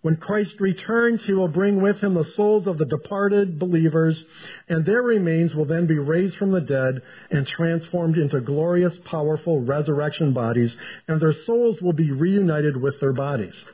When 0.00 0.16
Christ 0.16 0.60
returns, 0.60 1.24
he 1.24 1.32
will 1.32 1.48
bring 1.48 1.82
with 1.82 2.00
him 2.00 2.14
the 2.14 2.24
souls 2.24 2.68
of 2.68 2.78
the 2.78 2.84
departed 2.84 3.58
believers, 3.58 4.24
and 4.68 4.84
their 4.84 5.02
remains 5.02 5.54
will 5.54 5.64
then 5.64 5.86
be 5.86 5.98
raised 5.98 6.36
from 6.36 6.52
the 6.52 6.60
dead 6.60 7.02
and 7.30 7.44
transformed 7.46 8.16
into 8.16 8.40
glorious, 8.40 8.96
powerful 8.98 9.60
resurrection 9.60 10.32
bodies, 10.32 10.76
and 11.08 11.20
their 11.20 11.32
souls 11.32 11.82
will 11.82 11.92
be 11.92 12.12
reunited 12.12 12.76
with 12.76 13.00
their 13.00 13.12
bodies. 13.12 13.64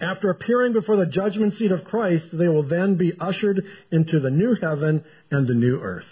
After 0.00 0.30
appearing 0.30 0.72
before 0.72 0.96
the 0.96 1.04
judgment 1.04 1.52
seat 1.54 1.72
of 1.72 1.84
Christ, 1.84 2.30
they 2.32 2.48
will 2.48 2.62
then 2.62 2.94
be 2.94 3.12
ushered 3.20 3.62
into 3.90 4.18
the 4.18 4.30
new 4.30 4.54
heaven 4.54 5.04
and 5.30 5.46
the 5.46 5.54
new 5.54 5.78
earth. 5.78 6.08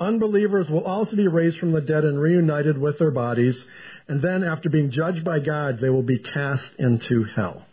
Unbelievers 0.00 0.68
will 0.70 0.84
also 0.84 1.16
be 1.16 1.26
raised 1.26 1.58
from 1.58 1.72
the 1.72 1.80
dead 1.80 2.04
and 2.04 2.20
reunited 2.20 2.78
with 2.78 2.98
their 2.98 3.10
bodies, 3.10 3.64
and 4.06 4.22
then 4.22 4.44
after 4.44 4.68
being 4.68 4.90
judged 4.90 5.24
by 5.24 5.40
God, 5.40 5.80
they 5.80 5.90
will 5.90 6.04
be 6.04 6.18
cast 6.18 6.72
into 6.78 7.24
hell. 7.24 7.66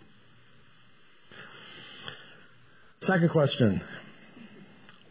Second 3.01 3.29
question. 3.29 3.81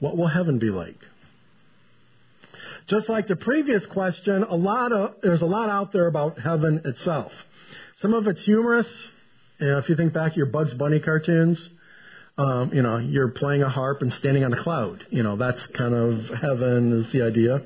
What 0.01 0.17
will 0.17 0.27
heaven 0.27 0.59
be 0.59 0.71
like? 0.71 0.99
Just 2.89 3.09
like 3.09 3.29
the 3.29 3.37
previous 3.37 3.87
question, 3.87 4.43
a 4.43 4.57
lot 4.57 4.93
of, 4.93 5.15
there's 5.23 5.43
a 5.43 5.47
lot 5.47 5.69
out 5.69 5.93
there 5.93 6.09
about 6.09 6.39
heaven 6.39 6.83
itself. 6.85 7.33
Some 7.97 8.13
of 8.13 8.27
it's 8.27 8.43
humorous. 8.43 9.13
You 9.61 9.69
know, 9.69 9.79
if 9.79 9.89
you 9.89 9.95
think 9.95 10.13
back 10.13 10.33
to 10.33 10.37
your 10.37 10.47
Bugs 10.47 10.75
Bunny 10.75 10.99
cartoons, 10.99 11.69
um, 12.37 12.73
you 12.73 12.83
know, 12.83 12.99
you're 12.99 13.29
playing 13.29 13.63
a 13.63 13.69
harp 13.69 14.03
and 14.03 14.13
standing 14.13 14.45
on 14.45 14.53
a 14.53 14.63
cloud. 14.63 15.07
You 15.11 15.23
know, 15.23 15.37
that's 15.37 15.65
kind 15.69 15.95
of 15.95 16.29
heaven 16.41 16.93
is 16.93 17.13
the 17.13 17.23
idea. 17.23 17.63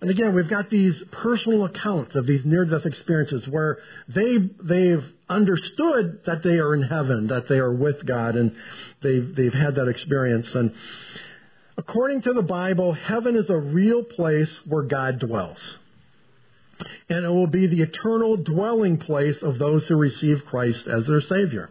And 0.00 0.10
again, 0.10 0.34
we've 0.34 0.48
got 0.48 0.70
these 0.70 1.02
personal 1.10 1.64
accounts 1.64 2.14
of 2.14 2.24
these 2.24 2.44
near-death 2.44 2.86
experiences 2.86 3.48
where 3.48 3.78
they 4.06 4.38
they've 4.62 5.04
understood 5.28 6.20
that 6.26 6.44
they 6.44 6.60
are 6.60 6.74
in 6.74 6.82
heaven, 6.82 7.26
that 7.28 7.48
they 7.48 7.58
are 7.58 7.72
with 7.72 8.06
God, 8.06 8.36
and 8.36 8.54
they've 9.02 9.34
they've 9.34 9.52
had 9.52 9.74
that 9.74 9.88
experience. 9.88 10.54
And 10.54 10.72
according 11.76 12.22
to 12.22 12.32
the 12.32 12.42
Bible, 12.42 12.92
heaven 12.92 13.34
is 13.34 13.50
a 13.50 13.58
real 13.58 14.04
place 14.04 14.60
where 14.66 14.84
God 14.84 15.18
dwells. 15.18 15.78
And 17.08 17.24
it 17.24 17.28
will 17.28 17.48
be 17.48 17.66
the 17.66 17.82
eternal 17.82 18.36
dwelling 18.36 18.98
place 18.98 19.42
of 19.42 19.58
those 19.58 19.88
who 19.88 19.96
receive 19.96 20.44
Christ 20.44 20.86
as 20.86 21.06
their 21.06 21.20
Savior. 21.20 21.70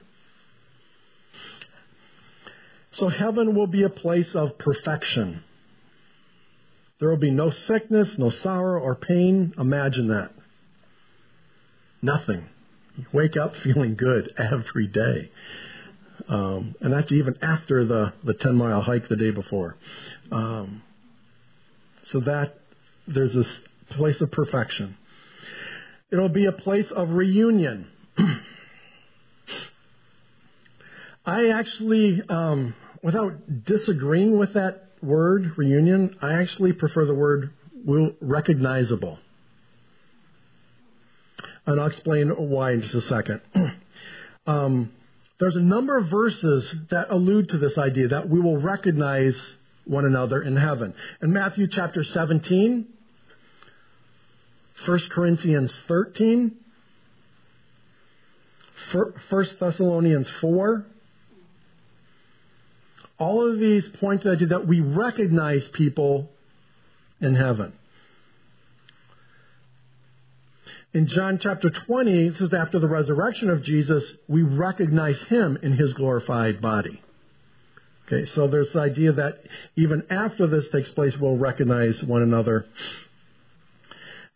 So 2.98 3.08
heaven 3.10 3.56
will 3.56 3.68
be 3.68 3.84
a 3.84 3.90
place 3.90 4.34
of 4.34 4.58
perfection. 4.58 5.44
There 7.00 7.10
will 7.10 7.18
be 7.18 7.30
no 7.30 7.52
sickness, 7.52 8.18
no 8.18 8.32
sorrow 8.32 8.82
or 8.82 8.96
pain. 8.96 9.54
Imagine 9.56 10.08
that. 10.08 10.32
Nothing. 12.02 12.50
You 12.98 13.06
wake 13.14 13.38
up 13.38 13.56
feeling 13.64 13.96
good 13.96 14.34
every 14.40 14.88
day. 14.88 15.30
Um, 16.28 16.74
and 16.82 16.92
that's 16.92 17.12
even 17.12 17.38
after 17.44 17.86
the, 17.86 18.14
the 18.24 18.34
10 18.34 18.56
mile 18.56 18.82
hike 18.82 19.08
the 19.08 19.16
day 19.16 19.30
before. 19.30 19.76
Um, 20.32 20.82
so 22.02 22.20
that 22.22 22.58
there's 23.08 23.34
this 23.34 23.62
place 23.92 24.22
of 24.22 24.32
perfection. 24.32 24.98
It'll 26.12 26.30
be 26.30 26.46
a 26.46 26.52
place 26.52 26.90
of 26.90 27.12
reunion. 27.12 27.90
I 31.28 31.50
actually, 31.50 32.24
um, 32.28 32.74
without 33.04 33.66
disagreeing 33.66 34.38
with 34.38 34.54
that 34.54 34.90
word, 35.02 35.58
reunion, 35.58 36.18
I 36.22 36.34
actually 36.34 36.74
prefer 36.74 37.06
the 37.06 37.16
word 37.16 37.52
recognizable. 38.22 39.20
And 41.66 41.80
I'll 41.80 41.88
explain 41.88 42.30
why 42.30 42.72
in 42.72 42.82
just 42.82 42.96
a 42.96 43.02
second. 43.02 43.42
um, 44.48 44.92
there's 45.40 45.56
a 45.56 45.62
number 45.62 45.98
of 45.98 46.08
verses 46.08 46.74
that 46.90 47.12
allude 47.12 47.50
to 47.50 47.58
this 47.58 47.78
idea 47.78 48.08
that 48.10 48.30
we 48.30 48.40
will 48.40 48.58
recognize 48.58 49.56
one 49.86 50.06
another 50.06 50.42
in 50.42 50.56
heaven. 50.56 50.94
In 51.22 51.32
Matthew 51.32 51.68
chapter 51.68 52.04
17, 52.04 52.88
1 54.86 55.00
Corinthians 55.12 55.78
13, 55.88 56.56
1 58.92 59.14
Thessalonians 59.60 60.30
4, 60.30 60.86
all 63.20 63.50
of 63.50 63.60
these 63.60 63.88
point 63.88 64.22
to 64.22 64.30
the 64.30 64.36
idea 64.36 64.48
that 64.50 64.68
we 64.68 64.80
recognize 64.80 65.68
people 65.70 66.30
in 67.20 67.36
heaven. 67.36 67.74
In 70.94 71.08
John 71.08 71.38
chapter 71.40 71.70
20, 71.70 72.30
this 72.30 72.42
is 72.42 72.54
after 72.54 72.80
the 72.80 72.88
resurrection 72.88 73.50
of 73.50 73.62
Jesus, 73.62 74.14
we 74.28 74.42
recognize 74.42 75.22
him 75.24 75.58
in 75.62 75.74
his 75.74 75.94
glorified 75.94 76.62
body. 76.62 77.02
Okay, 78.08 78.26
so 78.26 78.48
there's 78.48 78.72
the 78.72 78.80
idea 78.80 79.12
that 79.12 79.44
even 79.76 80.06
after 80.10 80.48
this 80.48 80.70
takes 80.70 80.90
place, 80.92 81.18
we'll 81.18 81.38
recognize 81.38 82.02
one 82.04 82.22
another. 82.22 82.66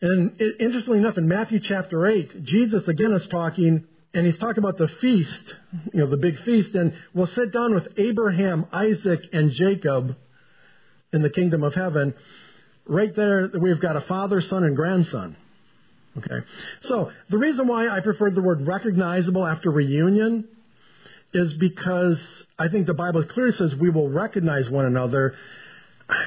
And 0.02 0.40
interestingly 0.60 1.00
enough, 1.00 1.18
in 1.18 1.28
Matthew 1.28 1.60
chapter 1.60 2.06
8, 2.06 2.44
Jesus 2.44 2.88
again 2.88 3.14
is 3.14 3.28
talking, 3.28 3.86
and 4.14 4.26
he's 4.26 4.38
talking 4.38 4.64
about 4.64 4.78
the 4.78 4.88
feast, 4.88 5.56
you 5.94 6.02
know, 6.02 6.08
the 6.08 6.18
big 6.18 6.38
feast, 6.40 6.76
and 6.76 6.94
we'll 7.14 7.28
sit 7.28 7.52
down 7.52 7.74
with 7.74 7.88
Abraham, 7.98 8.68
Isaac, 8.74 9.22
and 9.32 9.52
Jacob 9.52 10.18
in 11.14 11.22
the 11.22 11.30
kingdom 11.30 11.64
of 11.64 11.74
heaven. 11.74 12.14
Right 12.86 13.16
there, 13.16 13.50
we've 13.54 13.80
got 13.80 13.96
a 13.96 14.02
father, 14.02 14.42
son, 14.42 14.64
and 14.64 14.76
grandson. 14.76 15.38
Okay. 16.18 16.46
So 16.82 17.12
the 17.30 17.38
reason 17.38 17.68
why 17.68 17.88
I 17.88 18.02
preferred 18.02 18.36
the 18.36 18.42
word 18.42 18.68
recognizable 18.68 19.46
after 19.48 19.72
reunion 19.72 20.48
is 21.34 21.54
because 21.54 22.44
I 22.60 22.68
think 22.68 22.88
the 22.88 22.94
Bible 22.94 23.24
clearly 23.24 23.54
says 23.54 23.74
we 23.76 23.90
will 23.90 24.10
recognize 24.10 24.70
one 24.70 24.86
another. 24.86 25.36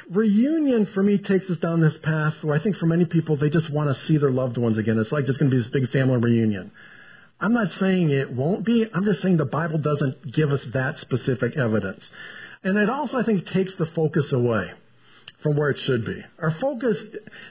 Reunion 0.09 0.87
for 0.87 1.03
me 1.03 1.18
takes 1.18 1.51
us 1.51 1.59
down 1.59 1.81
this 1.81 1.99
path 1.99 2.42
where 2.42 2.57
I 2.57 2.59
think 2.61 2.77
for 2.77 2.87
many 2.87 3.05
people 3.05 3.37
they 3.37 3.51
just 3.51 3.68
want 3.68 3.90
to 3.90 3.94
see 3.94 4.16
their 4.16 4.31
loved 4.31 4.57
ones 4.57 4.79
again. 4.79 4.99
It's 4.99 5.12
like 5.12 5.27
just 5.27 5.38
going 5.38 5.51
to 5.51 5.55
be 5.55 5.61
this 5.62 5.70
big 5.70 5.90
family 5.90 6.16
reunion. 6.16 6.70
I'm 7.40 7.53
not 7.53 7.73
saying 7.73 8.11
it 8.11 8.33
won't 8.33 8.64
be. 8.64 8.88
I'm 8.92 9.05
just 9.05 9.20
saying 9.20 9.37
the 9.37 9.44
Bible 9.44 9.79
doesn't 9.79 10.33
give 10.33 10.51
us 10.51 10.64
that 10.73 10.99
specific 10.99 11.57
evidence. 11.57 12.09
And 12.62 12.79
it 12.79 12.88
also, 12.88 13.18
I 13.18 13.25
think, 13.25 13.47
takes 13.49 13.75
the 13.75 13.87
focus 13.87 14.33
away 14.33 14.70
from 15.42 15.57
where 15.57 15.68
it 15.68 15.79
should 15.79 16.07
be. 16.07 16.25
Our 16.38 16.53
focus 16.53 17.03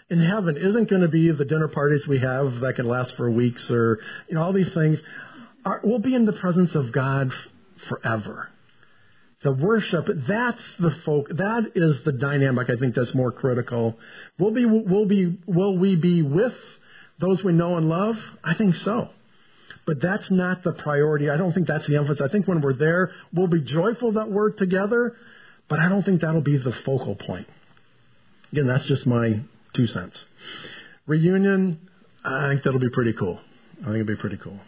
in 0.10 0.20
heaven 0.20 0.58
isn't 0.58 0.90
going 0.90 1.04
to 1.04 1.08
be 1.08 1.30
the 1.30 1.46
dinner 1.46 1.68
parties 1.68 2.08
we 2.08 2.18
have 2.18 2.60
that 2.62 2.76
can 2.76 2.88
last 2.88 3.16
for 3.16 3.30
weeks 3.30 3.70
or, 3.70 4.00
you 4.28 4.36
know, 4.36 4.42
all 4.42 4.54
these 4.54 4.74
things. 4.74 5.02
Our, 5.64 5.80
we'll 5.84 6.00
be 6.00 6.16
in 6.16 6.26
the 6.26 6.34
presence 6.34 6.74
of 6.74 6.92
God 6.92 7.32
forever. 7.88 8.50
The 9.44 9.52
worship, 9.52 10.08
that's 10.28 10.62
the 10.80 10.92
folk, 11.06 11.28
that 11.30 11.74
is 11.76 12.02
the 12.04 12.14
dynamic 12.14 12.70
I 12.70 12.78
think 12.78 12.96
that's 12.96 13.14
more 13.14 13.32
critical. 13.32 14.00
Will 14.40 14.52
be, 14.52 14.66
will 14.66 15.06
be, 15.06 15.38
will 15.46 15.78
we 15.78 15.96
be 15.96 16.24
with 16.24 16.56
those 17.20 17.44
we 17.44 17.52
know 17.52 17.78
and 17.78 17.90
love? 17.90 18.18
I 18.44 18.56
think 18.56 18.76
so. 18.78 19.10
But 19.86 20.02
that's 20.02 20.32
not 20.32 20.64
the 20.64 20.72
priority. 20.72 21.30
I 21.30 21.38
don't 21.38 21.52
think 21.52 21.68
that's 21.68 21.88
the 21.88 21.98
emphasis. 21.98 22.22
I 22.22 22.30
think 22.30 22.48
when 22.48 22.62
we're 22.62 22.74
there, 22.74 23.12
we'll 23.34 23.48
be 23.48 23.62
joyful 23.62 24.14
that 24.14 24.30
we're 24.30 24.52
together, 24.52 25.16
but 25.68 25.80
I 25.80 25.90
don't 25.90 26.04
think 26.04 26.22
that'll 26.22 26.42
be 26.42 26.58
the 26.58 26.72
focal 26.72 27.16
point. 27.16 27.48
Again, 28.52 28.68
that's 28.68 28.86
just 28.86 29.06
my 29.06 29.42
two 29.74 29.88
cents. 29.88 30.26
Reunion, 31.06 31.90
I 32.24 32.50
think 32.50 32.64
that'll 32.64 32.80
be 32.80 32.90
pretty 32.90 33.14
cool. 33.14 33.40
I 33.82 33.86
think 33.86 33.96
it'll 33.96 34.06
be 34.06 34.16
pretty 34.16 34.38
cool. 34.38 34.60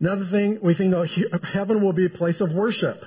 Another 0.00 0.26
thing, 0.26 0.58
we 0.62 0.74
think 0.74 0.92
that 0.92 1.40
heaven 1.44 1.82
will 1.82 1.92
be 1.92 2.06
a 2.06 2.10
place 2.10 2.40
of 2.40 2.52
worship. 2.52 3.04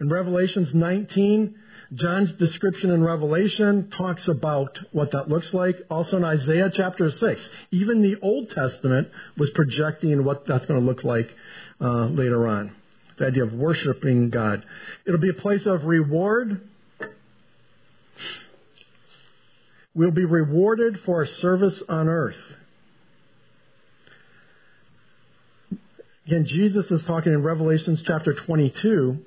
In 0.00 0.08
Revelations 0.08 0.74
19, 0.74 1.58
John's 1.94 2.32
description 2.34 2.90
in 2.90 3.02
Revelation 3.02 3.90
talks 3.90 4.28
about 4.28 4.78
what 4.92 5.10
that 5.10 5.28
looks 5.28 5.52
like. 5.52 5.76
Also 5.90 6.18
in 6.18 6.24
Isaiah 6.24 6.70
chapter 6.72 7.10
6, 7.10 7.48
even 7.72 8.02
the 8.02 8.16
Old 8.20 8.50
Testament 8.50 9.08
was 9.36 9.50
projecting 9.50 10.22
what 10.24 10.46
that's 10.46 10.66
going 10.66 10.78
to 10.78 10.86
look 10.86 11.02
like 11.02 11.34
uh, 11.80 12.06
later 12.06 12.46
on. 12.46 12.76
The 13.18 13.26
idea 13.26 13.42
of 13.42 13.52
worshiping 13.52 14.30
God. 14.30 14.64
It'll 15.04 15.20
be 15.20 15.30
a 15.30 15.34
place 15.34 15.66
of 15.66 15.84
reward. 15.84 16.60
We'll 19.92 20.12
be 20.12 20.24
rewarded 20.24 21.00
for 21.00 21.16
our 21.16 21.26
service 21.26 21.82
on 21.88 22.08
earth. 22.08 22.38
Again, 26.26 26.46
Jesus 26.46 26.88
is 26.92 27.02
talking 27.02 27.32
in 27.32 27.42
Revelations 27.42 28.00
chapter 28.06 28.32
22 28.32 29.24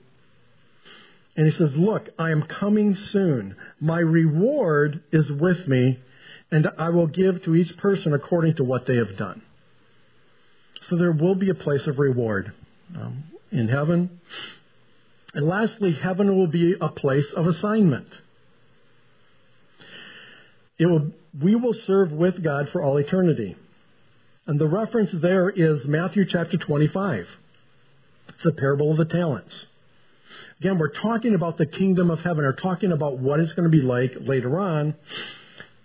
and 1.36 1.46
he 1.46 1.52
says, 1.52 1.76
Look, 1.76 2.10
I 2.20 2.32
am 2.32 2.44
coming 2.44 2.96
soon. 2.96 3.56
My 3.80 4.00
reward 4.00 5.02
is 5.12 5.32
with 5.32 5.68
me, 5.68 6.00
and 6.52 6.70
I 6.78 6.90
will 6.90 7.08
give 7.08 7.44
to 7.44 7.56
each 7.56 7.76
person 7.78 8.14
according 8.14 8.56
to 8.56 8.64
what 8.64 8.86
they 8.86 8.98
have 8.98 9.18
done. 9.18 9.42
So 10.82 10.96
there 10.96 11.12
will 11.12 11.36
be 11.36 11.50
a 11.50 11.56
place 11.56 11.88
of 11.88 11.98
reward 11.98 12.52
um, 12.96 13.24
in 13.52 13.68
heaven. 13.68 14.20
And 15.34 15.48
lastly, 15.48 15.94
heaven 15.94 16.38
will 16.38 16.48
be 16.48 16.76
a 16.80 16.90
place 16.90 17.32
of 17.34 17.48
assignment. 17.48 18.22
It 20.78 20.86
will, 20.86 21.12
we 21.40 21.56
will 21.56 21.74
serve 21.74 22.12
with 22.12 22.44
God 22.44 22.70
for 22.70 22.84
all 22.84 22.98
eternity. 22.98 23.56
And 24.46 24.60
the 24.60 24.68
reference 24.68 25.12
there 25.12 25.50
is 25.50 25.88
Matthew 25.88 26.26
chapter 26.26 26.58
25. 26.58 27.28
It's 28.28 28.44
the 28.44 28.52
parable 28.52 28.92
of 28.92 28.98
the 28.98 29.06
talents. 29.06 29.68
Again, 30.60 30.78
we're 30.78 30.94
talking 30.94 31.36
about 31.36 31.58
the 31.58 31.66
kingdom 31.66 32.10
of 32.10 32.22
heaven. 32.22 32.44
We're 32.44 32.54
talking 32.54 32.92
about 32.92 33.18
what 33.20 33.40
it's 33.40 33.54
going 33.54 33.70
to 33.70 33.76
be 33.76 33.84
like 33.84 34.16
later 34.22 34.60
on. 34.60 34.96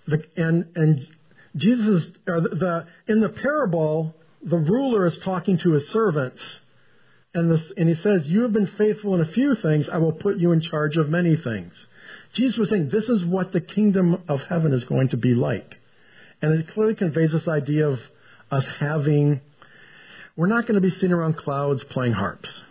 The, 0.07 0.25
and 0.37 0.67
and 0.75 1.09
Jesus, 1.57 2.07
uh, 2.27 2.41
the, 2.41 2.49
the, 2.49 2.87
in 3.13 3.21
the 3.21 3.29
parable, 3.29 4.15
the 4.43 4.57
ruler 4.57 5.07
is 5.07 5.19
talking 5.19 5.59
to 5.59 5.73
his 5.73 5.89
servants, 5.89 6.61
and 7.35 7.51
this, 7.51 7.73
and 7.77 7.89
he 7.89 7.95
says, 7.95 8.27
"You 8.27 8.43
have 8.43 8.53
been 8.53 8.67
faithful 8.67 9.15
in 9.15 9.21
a 9.21 9.27
few 9.27 9.55
things; 9.57 9.89
I 9.89 9.99
will 9.99 10.13
put 10.13 10.39
you 10.39 10.53
in 10.53 10.61
charge 10.61 10.97
of 10.97 11.09
many 11.09 11.37
things." 11.37 11.75
Jesus 12.33 12.57
was 12.59 12.71
saying, 12.71 12.91
"This 12.91 13.09
is 13.09 13.25
what 13.25 13.53
the 13.53 13.61
kingdom 13.61 14.23
of 14.29 14.43
heaven 14.45 14.73
is 14.73 14.85
going 14.85 15.09
to 15.09 15.17
be 15.17 15.35
like," 15.35 15.79
and 16.41 16.53
it 16.53 16.69
clearly 16.69 16.95
conveys 16.95 17.33
this 17.33 17.49
idea 17.49 17.89
of 17.89 18.01
us 18.51 18.67
having. 18.67 19.41
We're 20.37 20.47
not 20.47 20.67
going 20.67 20.77
to 20.77 20.81
be 20.81 20.91
sitting 20.91 21.13
around 21.13 21.37
clouds 21.37 21.83
playing 21.83 22.13
harps. 22.13 22.63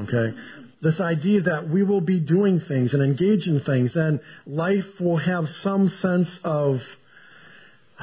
Okay? 0.00 0.36
This 0.80 1.00
idea 1.00 1.42
that 1.42 1.68
we 1.68 1.82
will 1.82 2.00
be 2.00 2.20
doing 2.20 2.60
things 2.60 2.94
and 2.94 3.02
engaging 3.02 3.60
things, 3.60 3.96
and 3.96 4.20
life 4.46 5.00
will 5.00 5.16
have 5.16 5.48
some 5.50 5.88
sense 5.88 6.38
of 6.44 6.82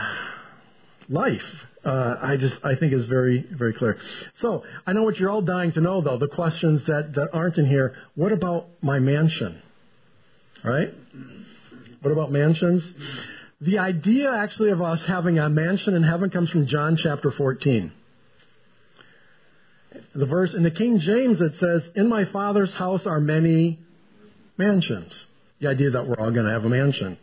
life. 1.10 1.66
Uh, 1.84 2.18
I 2.20 2.38
just 2.38 2.58
I 2.64 2.76
think 2.76 2.94
is 2.94 3.06
very 3.06 3.42
very 3.42 3.74
clear. 3.74 3.98
So 4.36 4.64
I 4.88 4.94
know 4.94 5.04
what 5.04 5.20
you're 5.20 5.30
all 5.30 5.44
dying 5.44 5.72
to 5.74 5.82
know 5.82 6.02
though. 6.02 6.18
The 6.18 6.28
questions 6.28 6.84
that 6.86 7.14
that 7.14 7.30
aren't 7.32 7.58
in 7.58 7.66
here. 7.68 7.96
What 8.16 8.32
about 8.32 8.68
my 8.82 9.00
mansion? 9.00 9.62
Right? 10.64 10.94
What 12.02 12.12
about 12.12 12.32
mansions? 12.32 12.92
The 13.62 13.78
idea 13.78 14.34
actually 14.34 14.72
of 14.72 14.82
us 14.82 15.04
having 15.06 15.38
a 15.38 15.48
mansion 15.48 15.94
in 15.94 16.04
heaven 16.04 16.30
comes 16.32 16.50
from 16.50 16.66
John 16.66 16.98
chapter 16.98 17.32
14 17.32 17.92
the 20.14 20.26
verse 20.26 20.54
in 20.54 20.64
the 20.64 20.72
King 20.72 21.00
James 21.00 21.42
it 21.42 21.56
says, 21.58 21.90
"In 21.96 22.10
my 22.10 22.26
Father's 22.26 22.74
house 22.74 23.06
are 23.06 23.20
many 23.20 23.80
mansions." 24.58 25.28
The 25.60 25.68
idea 25.68 25.92
that 25.92 26.06
we're 26.06 26.16
all 26.16 26.32
going 26.32 26.46
to 26.46 26.52
have 26.52 26.66
a 26.66 26.70
mansion. 26.70 27.18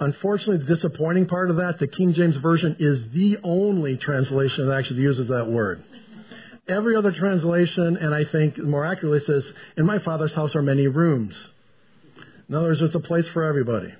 Unfortunately, 0.00 0.58
the 0.58 0.74
disappointing 0.74 1.26
part 1.26 1.50
of 1.50 1.56
that, 1.56 1.78
the 1.78 1.88
King 1.88 2.12
James 2.12 2.36
version 2.36 2.76
is 2.78 3.10
the 3.10 3.38
only 3.42 3.96
translation 3.96 4.66
that 4.66 4.74
actually 4.74 5.02
uses 5.02 5.28
that 5.28 5.48
word. 5.48 5.82
Every 6.68 6.96
other 6.96 7.12
translation, 7.12 7.96
and 7.96 8.14
I 8.14 8.24
think 8.24 8.58
more 8.58 8.84
accurately, 8.84 9.20
says, 9.20 9.50
"In 9.76 9.86
my 9.86 9.98
Father's 9.98 10.34
house 10.34 10.54
are 10.54 10.62
many 10.62 10.86
rooms." 10.86 11.52
In 12.48 12.54
other 12.54 12.68
words, 12.68 12.80
it's 12.80 12.94
a 12.94 13.00
place 13.00 13.28
for 13.28 13.42
everybody. 13.42 13.92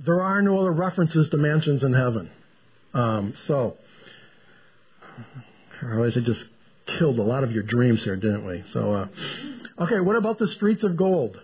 There 0.00 0.20
are 0.20 0.40
no 0.42 0.58
other 0.60 0.72
references 0.72 1.28
to 1.30 1.36
mansions 1.36 1.84
in 1.84 1.92
heaven. 1.92 2.30
Um, 2.94 3.34
so, 3.36 3.76
Otherwise, 5.82 6.16
it 6.16 6.24
just 6.24 6.44
killed 6.86 7.18
a 7.18 7.22
lot 7.22 7.44
of 7.44 7.52
your 7.52 7.62
dreams 7.62 8.02
here, 8.02 8.16
didn't 8.16 8.46
we? 8.46 8.64
So, 8.72 8.92
uh, 8.92 9.08
okay, 9.84 10.00
what 10.00 10.16
about 10.16 10.38
the 10.38 10.48
streets 10.48 10.82
of 10.82 10.96
gold? 10.96 11.40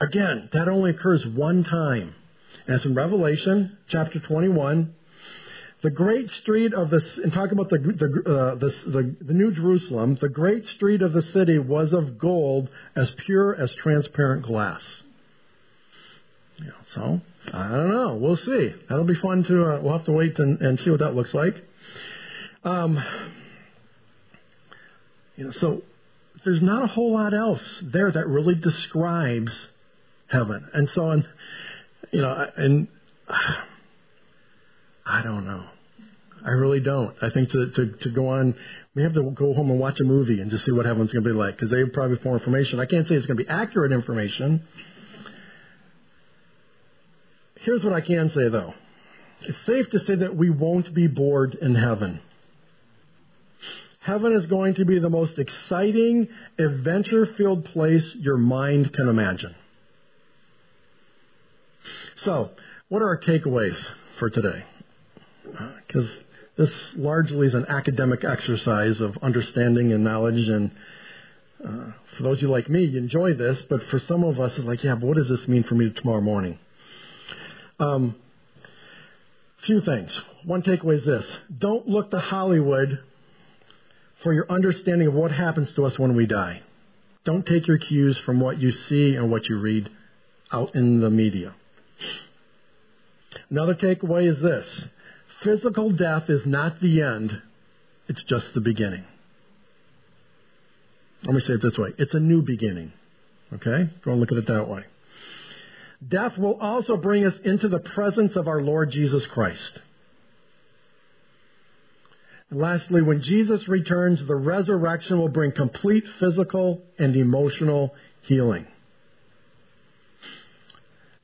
Again, 0.00 0.48
that 0.52 0.68
only 0.68 0.90
occurs 0.90 1.24
one 1.26 1.64
time. 1.64 2.14
And 2.66 2.76
it's 2.76 2.84
in 2.84 2.94
Revelation 2.94 3.78
chapter 3.88 4.18
21. 4.18 4.94
The 5.82 5.90
great 5.90 6.30
street 6.30 6.74
of 6.74 6.90
this, 6.90 7.18
and 7.18 7.32
talk 7.32 7.52
about 7.52 7.68
the, 7.68 7.78
the, 7.78 8.30
uh, 8.30 8.54
the, 8.56 9.16
the, 9.20 9.34
New 9.34 9.52
Jerusalem, 9.52 10.16
the 10.16 10.28
great 10.28 10.66
street 10.66 11.02
of 11.02 11.12
the 11.12 11.22
city 11.22 11.58
was 11.58 11.92
of 11.92 12.18
gold, 12.18 12.70
as 12.96 13.10
pure 13.12 13.54
as 13.54 13.72
transparent 13.74 14.42
glass. 14.42 15.04
So, 16.88 17.20
I 17.52 17.68
don't 17.68 17.90
know. 17.90 18.14
We'll 18.14 18.36
see. 18.36 18.72
That'll 18.88 19.04
be 19.04 19.14
fun 19.14 19.44
to, 19.44 19.64
uh, 19.64 19.80
we'll 19.80 19.92
have 19.92 20.06
to 20.06 20.12
wait 20.12 20.38
and, 20.38 20.60
and 20.60 20.80
see 20.80 20.90
what 20.90 21.00
that 21.00 21.14
looks 21.14 21.34
like. 21.34 21.62
Um, 22.66 23.00
you 25.36 25.44
know, 25.44 25.52
so 25.52 25.82
there's 26.44 26.60
not 26.60 26.82
a 26.82 26.88
whole 26.88 27.12
lot 27.12 27.32
else 27.32 27.80
there 27.84 28.10
that 28.10 28.26
really 28.26 28.56
describes 28.56 29.68
heaven. 30.26 30.68
And 30.74 30.90
so, 30.90 31.10
and, 31.10 31.28
you 32.10 32.22
know, 32.22 32.50
and 32.56 32.88
I 35.06 35.22
don't 35.22 35.46
know. 35.46 35.62
I 36.44 36.50
really 36.50 36.80
don't. 36.80 37.14
I 37.22 37.30
think 37.30 37.50
to, 37.50 37.70
to, 37.70 37.86
to 37.98 38.08
go 38.10 38.30
on, 38.30 38.56
we 38.96 39.04
have 39.04 39.14
to 39.14 39.30
go 39.30 39.54
home 39.54 39.70
and 39.70 39.78
watch 39.78 40.00
a 40.00 40.04
movie 40.04 40.40
and 40.40 40.50
just 40.50 40.64
see 40.64 40.72
what 40.72 40.86
heaven's 40.86 41.12
going 41.12 41.22
to 41.22 41.30
be 41.30 41.36
like 41.36 41.54
because 41.54 41.70
they 41.70 41.78
have 41.78 41.92
probably 41.92 42.18
more 42.24 42.36
information. 42.36 42.80
I 42.80 42.86
can't 42.86 43.06
say 43.06 43.14
it's 43.14 43.26
going 43.26 43.38
to 43.38 43.44
be 43.44 43.48
accurate 43.48 43.92
information. 43.92 44.64
Here's 47.60 47.84
what 47.84 47.92
I 47.92 48.00
can 48.00 48.28
say 48.28 48.48
though. 48.48 48.74
It's 49.42 49.58
safe 49.58 49.88
to 49.90 50.00
say 50.00 50.16
that 50.16 50.34
we 50.34 50.50
won't 50.50 50.92
be 50.92 51.06
bored 51.06 51.54
in 51.54 51.76
heaven. 51.76 52.22
Heaven 54.06 54.34
is 54.34 54.46
going 54.46 54.74
to 54.74 54.84
be 54.84 55.00
the 55.00 55.10
most 55.10 55.36
exciting, 55.36 56.28
adventure 56.60 57.26
filled 57.26 57.64
place 57.64 58.14
your 58.14 58.36
mind 58.36 58.92
can 58.92 59.08
imagine. 59.08 59.52
So, 62.14 62.50
what 62.88 63.02
are 63.02 63.08
our 63.08 63.18
takeaways 63.18 63.90
for 64.20 64.30
today? 64.30 64.62
Because 65.88 66.18
this 66.56 66.94
largely 66.94 67.48
is 67.48 67.54
an 67.54 67.66
academic 67.66 68.22
exercise 68.22 69.00
of 69.00 69.18
understanding 69.22 69.92
and 69.92 70.04
knowledge. 70.04 70.48
And 70.50 70.70
uh, 71.64 71.90
for 72.16 72.22
those 72.22 72.38
of 72.38 72.42
you 72.42 72.48
like 72.48 72.68
me, 72.68 72.84
you 72.84 72.98
enjoy 72.98 73.34
this. 73.34 73.60
But 73.62 73.82
for 73.88 73.98
some 73.98 74.22
of 74.22 74.38
us, 74.38 74.56
it's 74.56 74.68
like, 74.68 74.84
yeah, 74.84 74.94
but 74.94 75.04
what 75.04 75.16
does 75.16 75.28
this 75.28 75.48
mean 75.48 75.64
for 75.64 75.74
me 75.74 75.90
tomorrow 75.90 76.20
morning? 76.20 76.60
Um, 77.80 78.14
few 79.62 79.80
things. 79.80 80.16
One 80.44 80.62
takeaway 80.62 80.94
is 80.94 81.04
this 81.04 81.38
don't 81.58 81.88
look 81.88 82.12
to 82.12 82.20
Hollywood 82.20 83.00
for 84.26 84.32
your 84.32 84.50
understanding 84.50 85.06
of 85.06 85.14
what 85.14 85.30
happens 85.30 85.70
to 85.70 85.84
us 85.84 85.96
when 86.00 86.16
we 86.16 86.26
die. 86.26 86.60
Don't 87.24 87.46
take 87.46 87.68
your 87.68 87.78
cues 87.78 88.18
from 88.18 88.40
what 88.40 88.58
you 88.58 88.72
see 88.72 89.14
and 89.14 89.30
what 89.30 89.48
you 89.48 89.56
read 89.56 89.88
out 90.50 90.74
in 90.74 90.98
the 90.98 91.10
media. 91.10 91.54
Another 93.48 93.76
takeaway 93.76 94.26
is 94.26 94.40
this 94.40 94.88
physical 95.42 95.90
death 95.90 96.28
is 96.28 96.44
not 96.44 96.80
the 96.80 97.02
end, 97.02 97.40
it's 98.08 98.24
just 98.24 98.52
the 98.52 98.60
beginning. 98.60 99.04
Let 101.22 101.32
me 101.36 101.40
say 101.40 101.52
it 101.52 101.62
this 101.62 101.78
way 101.78 101.92
it's 101.96 102.14
a 102.14 102.18
new 102.18 102.42
beginning. 102.42 102.92
Okay? 103.52 103.90
Go 104.04 104.10
and 104.10 104.18
look 104.18 104.32
at 104.32 104.38
it 104.38 104.48
that 104.48 104.68
way. 104.68 104.86
Death 106.08 106.36
will 106.36 106.58
also 106.58 106.96
bring 106.96 107.24
us 107.24 107.38
into 107.44 107.68
the 107.68 107.78
presence 107.78 108.34
of 108.34 108.48
our 108.48 108.60
Lord 108.60 108.90
Jesus 108.90 109.24
Christ. 109.24 109.78
And 112.50 112.60
lastly, 112.60 113.02
when 113.02 113.22
Jesus 113.22 113.66
returns, 113.68 114.24
the 114.24 114.36
resurrection 114.36 115.18
will 115.18 115.28
bring 115.28 115.52
complete 115.52 116.06
physical 116.20 116.82
and 116.98 117.16
emotional 117.16 117.94
healing. 118.22 118.66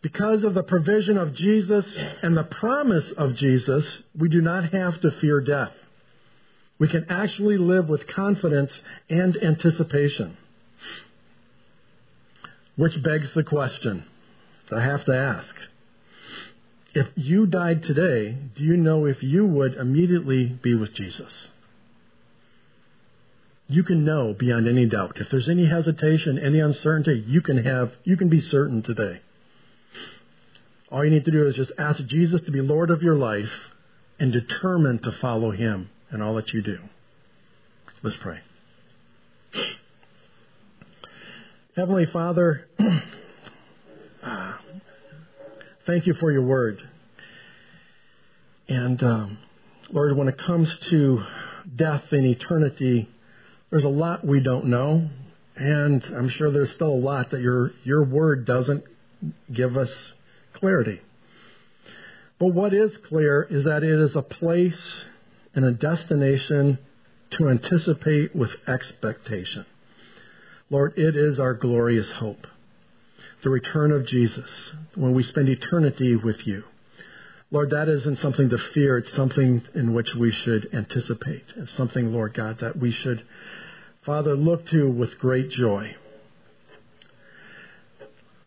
Because 0.03 0.43
of 0.43 0.55
the 0.55 0.65
provision 0.65 1.17
of 1.17 1.33
Jesus 1.33 1.97
and 2.23 2.37
the 2.37 2.43
promise 2.45 3.13
of 3.13 3.37
Jesus, 3.37 4.03
we 4.19 4.29
do 4.29 4.41
not 4.41 4.73
have 4.73 4.99
to 5.01 5.13
fear 5.13 5.41
death. 5.41 5.73
We 6.81 6.89
can 6.89 7.07
actually 7.09 7.59
live 7.59 7.89
with 7.89 8.09
confidence 8.09 8.83
and 9.09 9.37
anticipation. 9.37 10.37
Which 12.75 13.01
begs 13.01 13.33
the 13.33 13.45
question 13.45 14.05
I 14.73 14.81
have 14.81 15.05
to 15.05 15.15
ask. 15.15 15.55
If 16.95 17.09
you 17.17 17.47
died 17.47 17.83
today, 17.83 18.37
do 18.55 18.63
you 18.63 18.77
know 18.77 19.07
if 19.07 19.23
you 19.23 19.47
would 19.47 19.75
immediately 19.75 20.47
be 20.47 20.75
with 20.75 20.93
Jesus? 20.93 21.49
You 23.69 23.83
can 23.83 24.05
know 24.05 24.35
beyond 24.35 24.69
any 24.69 24.85
doubt. 24.85 25.17
If 25.17 25.31
there's 25.31 25.49
any 25.49 25.65
hesitation, 25.65 26.39
any 26.39 26.61
uncertainty, 26.61 27.25
you 27.27 27.41
can 27.41 27.65
have, 27.65 27.93
you 28.05 28.19
can 28.19 28.29
be 28.29 28.41
certain 28.41 28.83
today. 28.83 29.21
All 30.91 31.03
you 31.03 31.11
need 31.11 31.25
to 31.25 31.31
do 31.31 31.47
is 31.47 31.57
just 31.57 31.73
ask 31.79 32.05
Jesus 32.05 32.43
to 32.43 32.51
be 32.51 32.61
Lord 32.61 32.91
of 32.91 33.03
your 33.03 33.15
life 33.15 33.71
and 34.21 34.31
determine 34.31 34.99
to 35.01 35.13
follow 35.13 35.51
Him 35.51 35.89
in 36.13 36.21
all 36.21 36.35
that 36.35 36.53
you 36.53 36.61
do. 36.61 36.79
Let's 38.03 38.19
pray. 38.19 38.41
Heavenly 41.75 42.05
Father, 42.05 42.69
uh, 44.23 44.53
thank 45.87 46.07
you 46.07 46.15
for 46.15 46.31
your 46.31 46.43
word. 46.43 46.89
And 48.69 49.03
um, 49.03 49.39
Lord, 49.91 50.17
when 50.17 50.29
it 50.29 50.39
comes 50.39 50.77
to 50.91 51.25
death 51.75 52.05
and 52.13 52.25
eternity, 52.25 53.09
there's 53.71 53.85
a 53.85 53.89
lot 53.89 54.25
we 54.25 54.41
don't 54.41 54.67
know, 54.67 55.09
and 55.57 56.05
I'm 56.05 56.29
sure 56.29 56.51
there's 56.51 56.73
still 56.73 56.93
a 56.93 56.95
lot 56.95 57.31
that 57.31 57.41
your 57.41 57.73
your 57.85 58.05
word 58.05 58.45
doesn't 58.45 58.85
give 59.53 59.77
us 59.77 60.13
clarity. 60.53 61.01
But 62.39 62.49
what 62.49 62.73
is 62.73 62.97
clear 62.99 63.43
is 63.43 63.65
that 63.65 63.83
it 63.83 63.99
is 63.99 64.17
a 64.17 64.23
place 64.23 65.05
and 65.55 65.65
a 65.65 65.73
destination 65.73 66.79
to 67.31 67.49
anticipate 67.49 68.35
with 68.35 68.51
expectation. 68.69 69.65
Lord, 70.71 70.99
it 70.99 71.17
is 71.17 71.39
our 71.39 71.55
glorious 71.55 72.11
hope. 72.11 72.47
The 73.43 73.51
return 73.51 73.93
of 73.93 74.07
Jesus, 74.07 74.73
when 74.95 75.13
we 75.13 75.23
spend 75.23 75.49
eternity 75.49 76.17
with 76.17 76.47
you. 76.47 76.65
Lord, 77.51 77.71
that 77.71 77.89
isn't 77.89 78.19
something 78.19 78.49
to 78.51 78.59
fear. 78.59 78.99
It's 78.99 79.13
something 79.13 79.63
in 79.75 79.93
which 79.93 80.15
we 80.15 80.31
should 80.31 80.73
anticipate. 80.73 81.45
It's 81.57 81.73
something, 81.73 82.13
Lord 82.13 82.35
God, 82.35 82.61
that 82.61 82.79
we 82.79 82.91
should, 82.91 83.25
Father, 84.03 84.35
look 84.35 84.67
to 84.67 84.91
with 84.91 85.19
great 85.19 85.51
joy. 85.51 85.95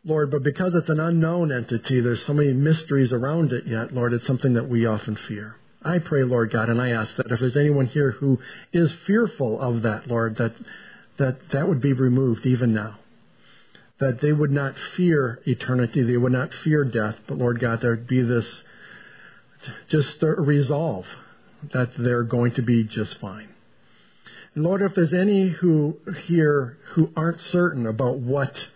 Lord, 0.03 0.31
but 0.31 0.43
because 0.43 0.73
it's 0.75 0.89
an 0.89 0.99
unknown 0.99 1.51
entity, 1.51 1.99
there's 1.99 2.23
so 2.25 2.33
many 2.33 2.53
mysteries 2.53 3.11
around 3.11 3.53
it 3.53 3.65
yet, 3.65 3.93
Lord, 3.93 4.13
it's 4.13 4.27
something 4.27 4.53
that 4.53 4.69
we 4.69 4.85
often 4.85 5.15
fear. 5.15 5.55
I 5.83 5.99
pray, 5.99 6.23
Lord 6.23 6.51
God, 6.51 6.69
and 6.69 6.81
I 6.81 6.91
ask 6.91 7.15
that 7.15 7.31
if 7.31 7.39
there's 7.39 7.57
anyone 7.57 7.85
here 7.85 8.11
who 8.11 8.39
is 8.73 8.91
fearful 9.05 9.59
of 9.59 9.83
that, 9.83 10.07
Lord, 10.07 10.37
that 10.37 10.53
that, 11.17 11.49
that 11.51 11.67
would 11.67 11.81
be 11.81 11.93
removed 11.93 12.45
even 12.45 12.73
now. 12.73 12.97
That 13.99 14.19
they 14.21 14.33
would 14.33 14.51
not 14.51 14.77
fear 14.77 15.39
eternity, 15.45 16.03
they 16.03 16.17
would 16.17 16.33
not 16.33 16.53
fear 16.53 16.83
death, 16.83 17.19
but 17.27 17.37
Lord 17.37 17.59
God, 17.59 17.81
there 17.81 17.91
would 17.91 18.07
be 18.07 18.21
this 18.21 18.63
just 19.87 20.21
resolve 20.21 21.07
that 21.73 21.95
they're 21.97 22.23
going 22.23 22.51
to 22.53 22.61
be 22.61 22.83
just 22.83 23.17
fine. 23.19 23.49
And 24.53 24.63
Lord, 24.63 24.81
if 24.81 24.93
there's 24.95 25.13
any 25.13 25.49
who 25.49 25.97
here 26.25 26.77
who 26.93 27.09
aren't 27.15 27.41
certain 27.41 27.85
about 27.87 28.17
what 28.17 28.67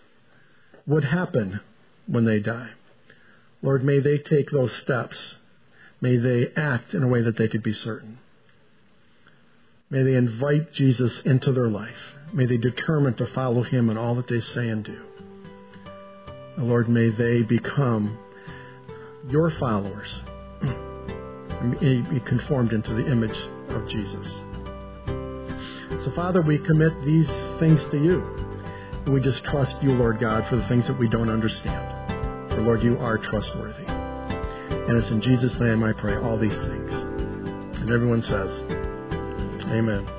would 0.86 1.04
happen 1.04 1.60
when 2.08 2.26
they 2.26 2.40
die. 2.40 2.70
Lord, 3.62 3.84
may 3.84 4.00
they 4.00 4.18
take 4.18 4.50
those 4.50 4.74
steps. 4.74 5.36
May 6.02 6.18
they 6.18 6.52
act 6.56 6.94
in 6.94 7.04
a 7.04 7.08
way 7.08 7.22
that 7.22 7.38
they 7.38 7.48
could 7.48 7.62
be 7.62 7.74
certain. 7.74 8.18
May 9.90 10.04
they 10.04 10.16
invite 10.16 10.74
Jesus 10.74 11.22
into 11.22 11.52
their 11.52 11.68
life. 11.68 12.14
May 12.34 12.46
they 12.46 12.58
determine 12.58 13.16
to 13.16 13.26
follow 13.28 13.64
him 13.64 13.90
in 13.90 13.98
all 13.98 14.16
that 14.16 14.28
they 14.28 14.40
say 14.40 14.70
and 14.70 14.84
do. 14.84 15.00
Lord, 16.60 16.90
may 16.90 17.10
they 17.10 17.42
become 17.42 18.18
your 19.30 19.50
followers 19.50 20.24
and 20.62 22.10
be 22.10 22.20
conformed 22.20 22.74
into 22.74 22.94
the 22.94 23.10
image 23.10 23.38
of 23.70 23.88
Jesus. 23.88 24.42
So, 26.04 26.12
Father, 26.16 26.42
we 26.42 26.58
commit 26.58 27.02
these 27.04 27.30
things 27.60 27.84
to 27.88 27.98
you. 27.98 28.24
We 29.08 29.20
just 29.22 29.44
trust 29.44 29.82
you, 29.82 29.94
Lord 29.94 30.20
God, 30.20 30.48
for 30.48 30.56
the 30.56 30.68
things 30.68 30.88
that 30.88 30.98
we 30.98 31.08
don't 31.08 31.30
understand. 31.30 32.52
For, 32.52 32.62
Lord, 32.62 32.84
you 32.84 32.98
are 33.00 33.18
trustworthy. 33.18 33.86
And 33.86 34.98
it's 34.98 35.10
in 35.10 35.22
Jesus' 35.22 35.60
name 35.60 35.84
I 35.84 35.94
pray 35.94 36.16
all 36.16 36.38
these 36.38 36.58
things. 36.58 36.92
And 37.80 37.90
everyone 37.90 38.22
says, 38.22 38.64
Amen. 39.72 40.19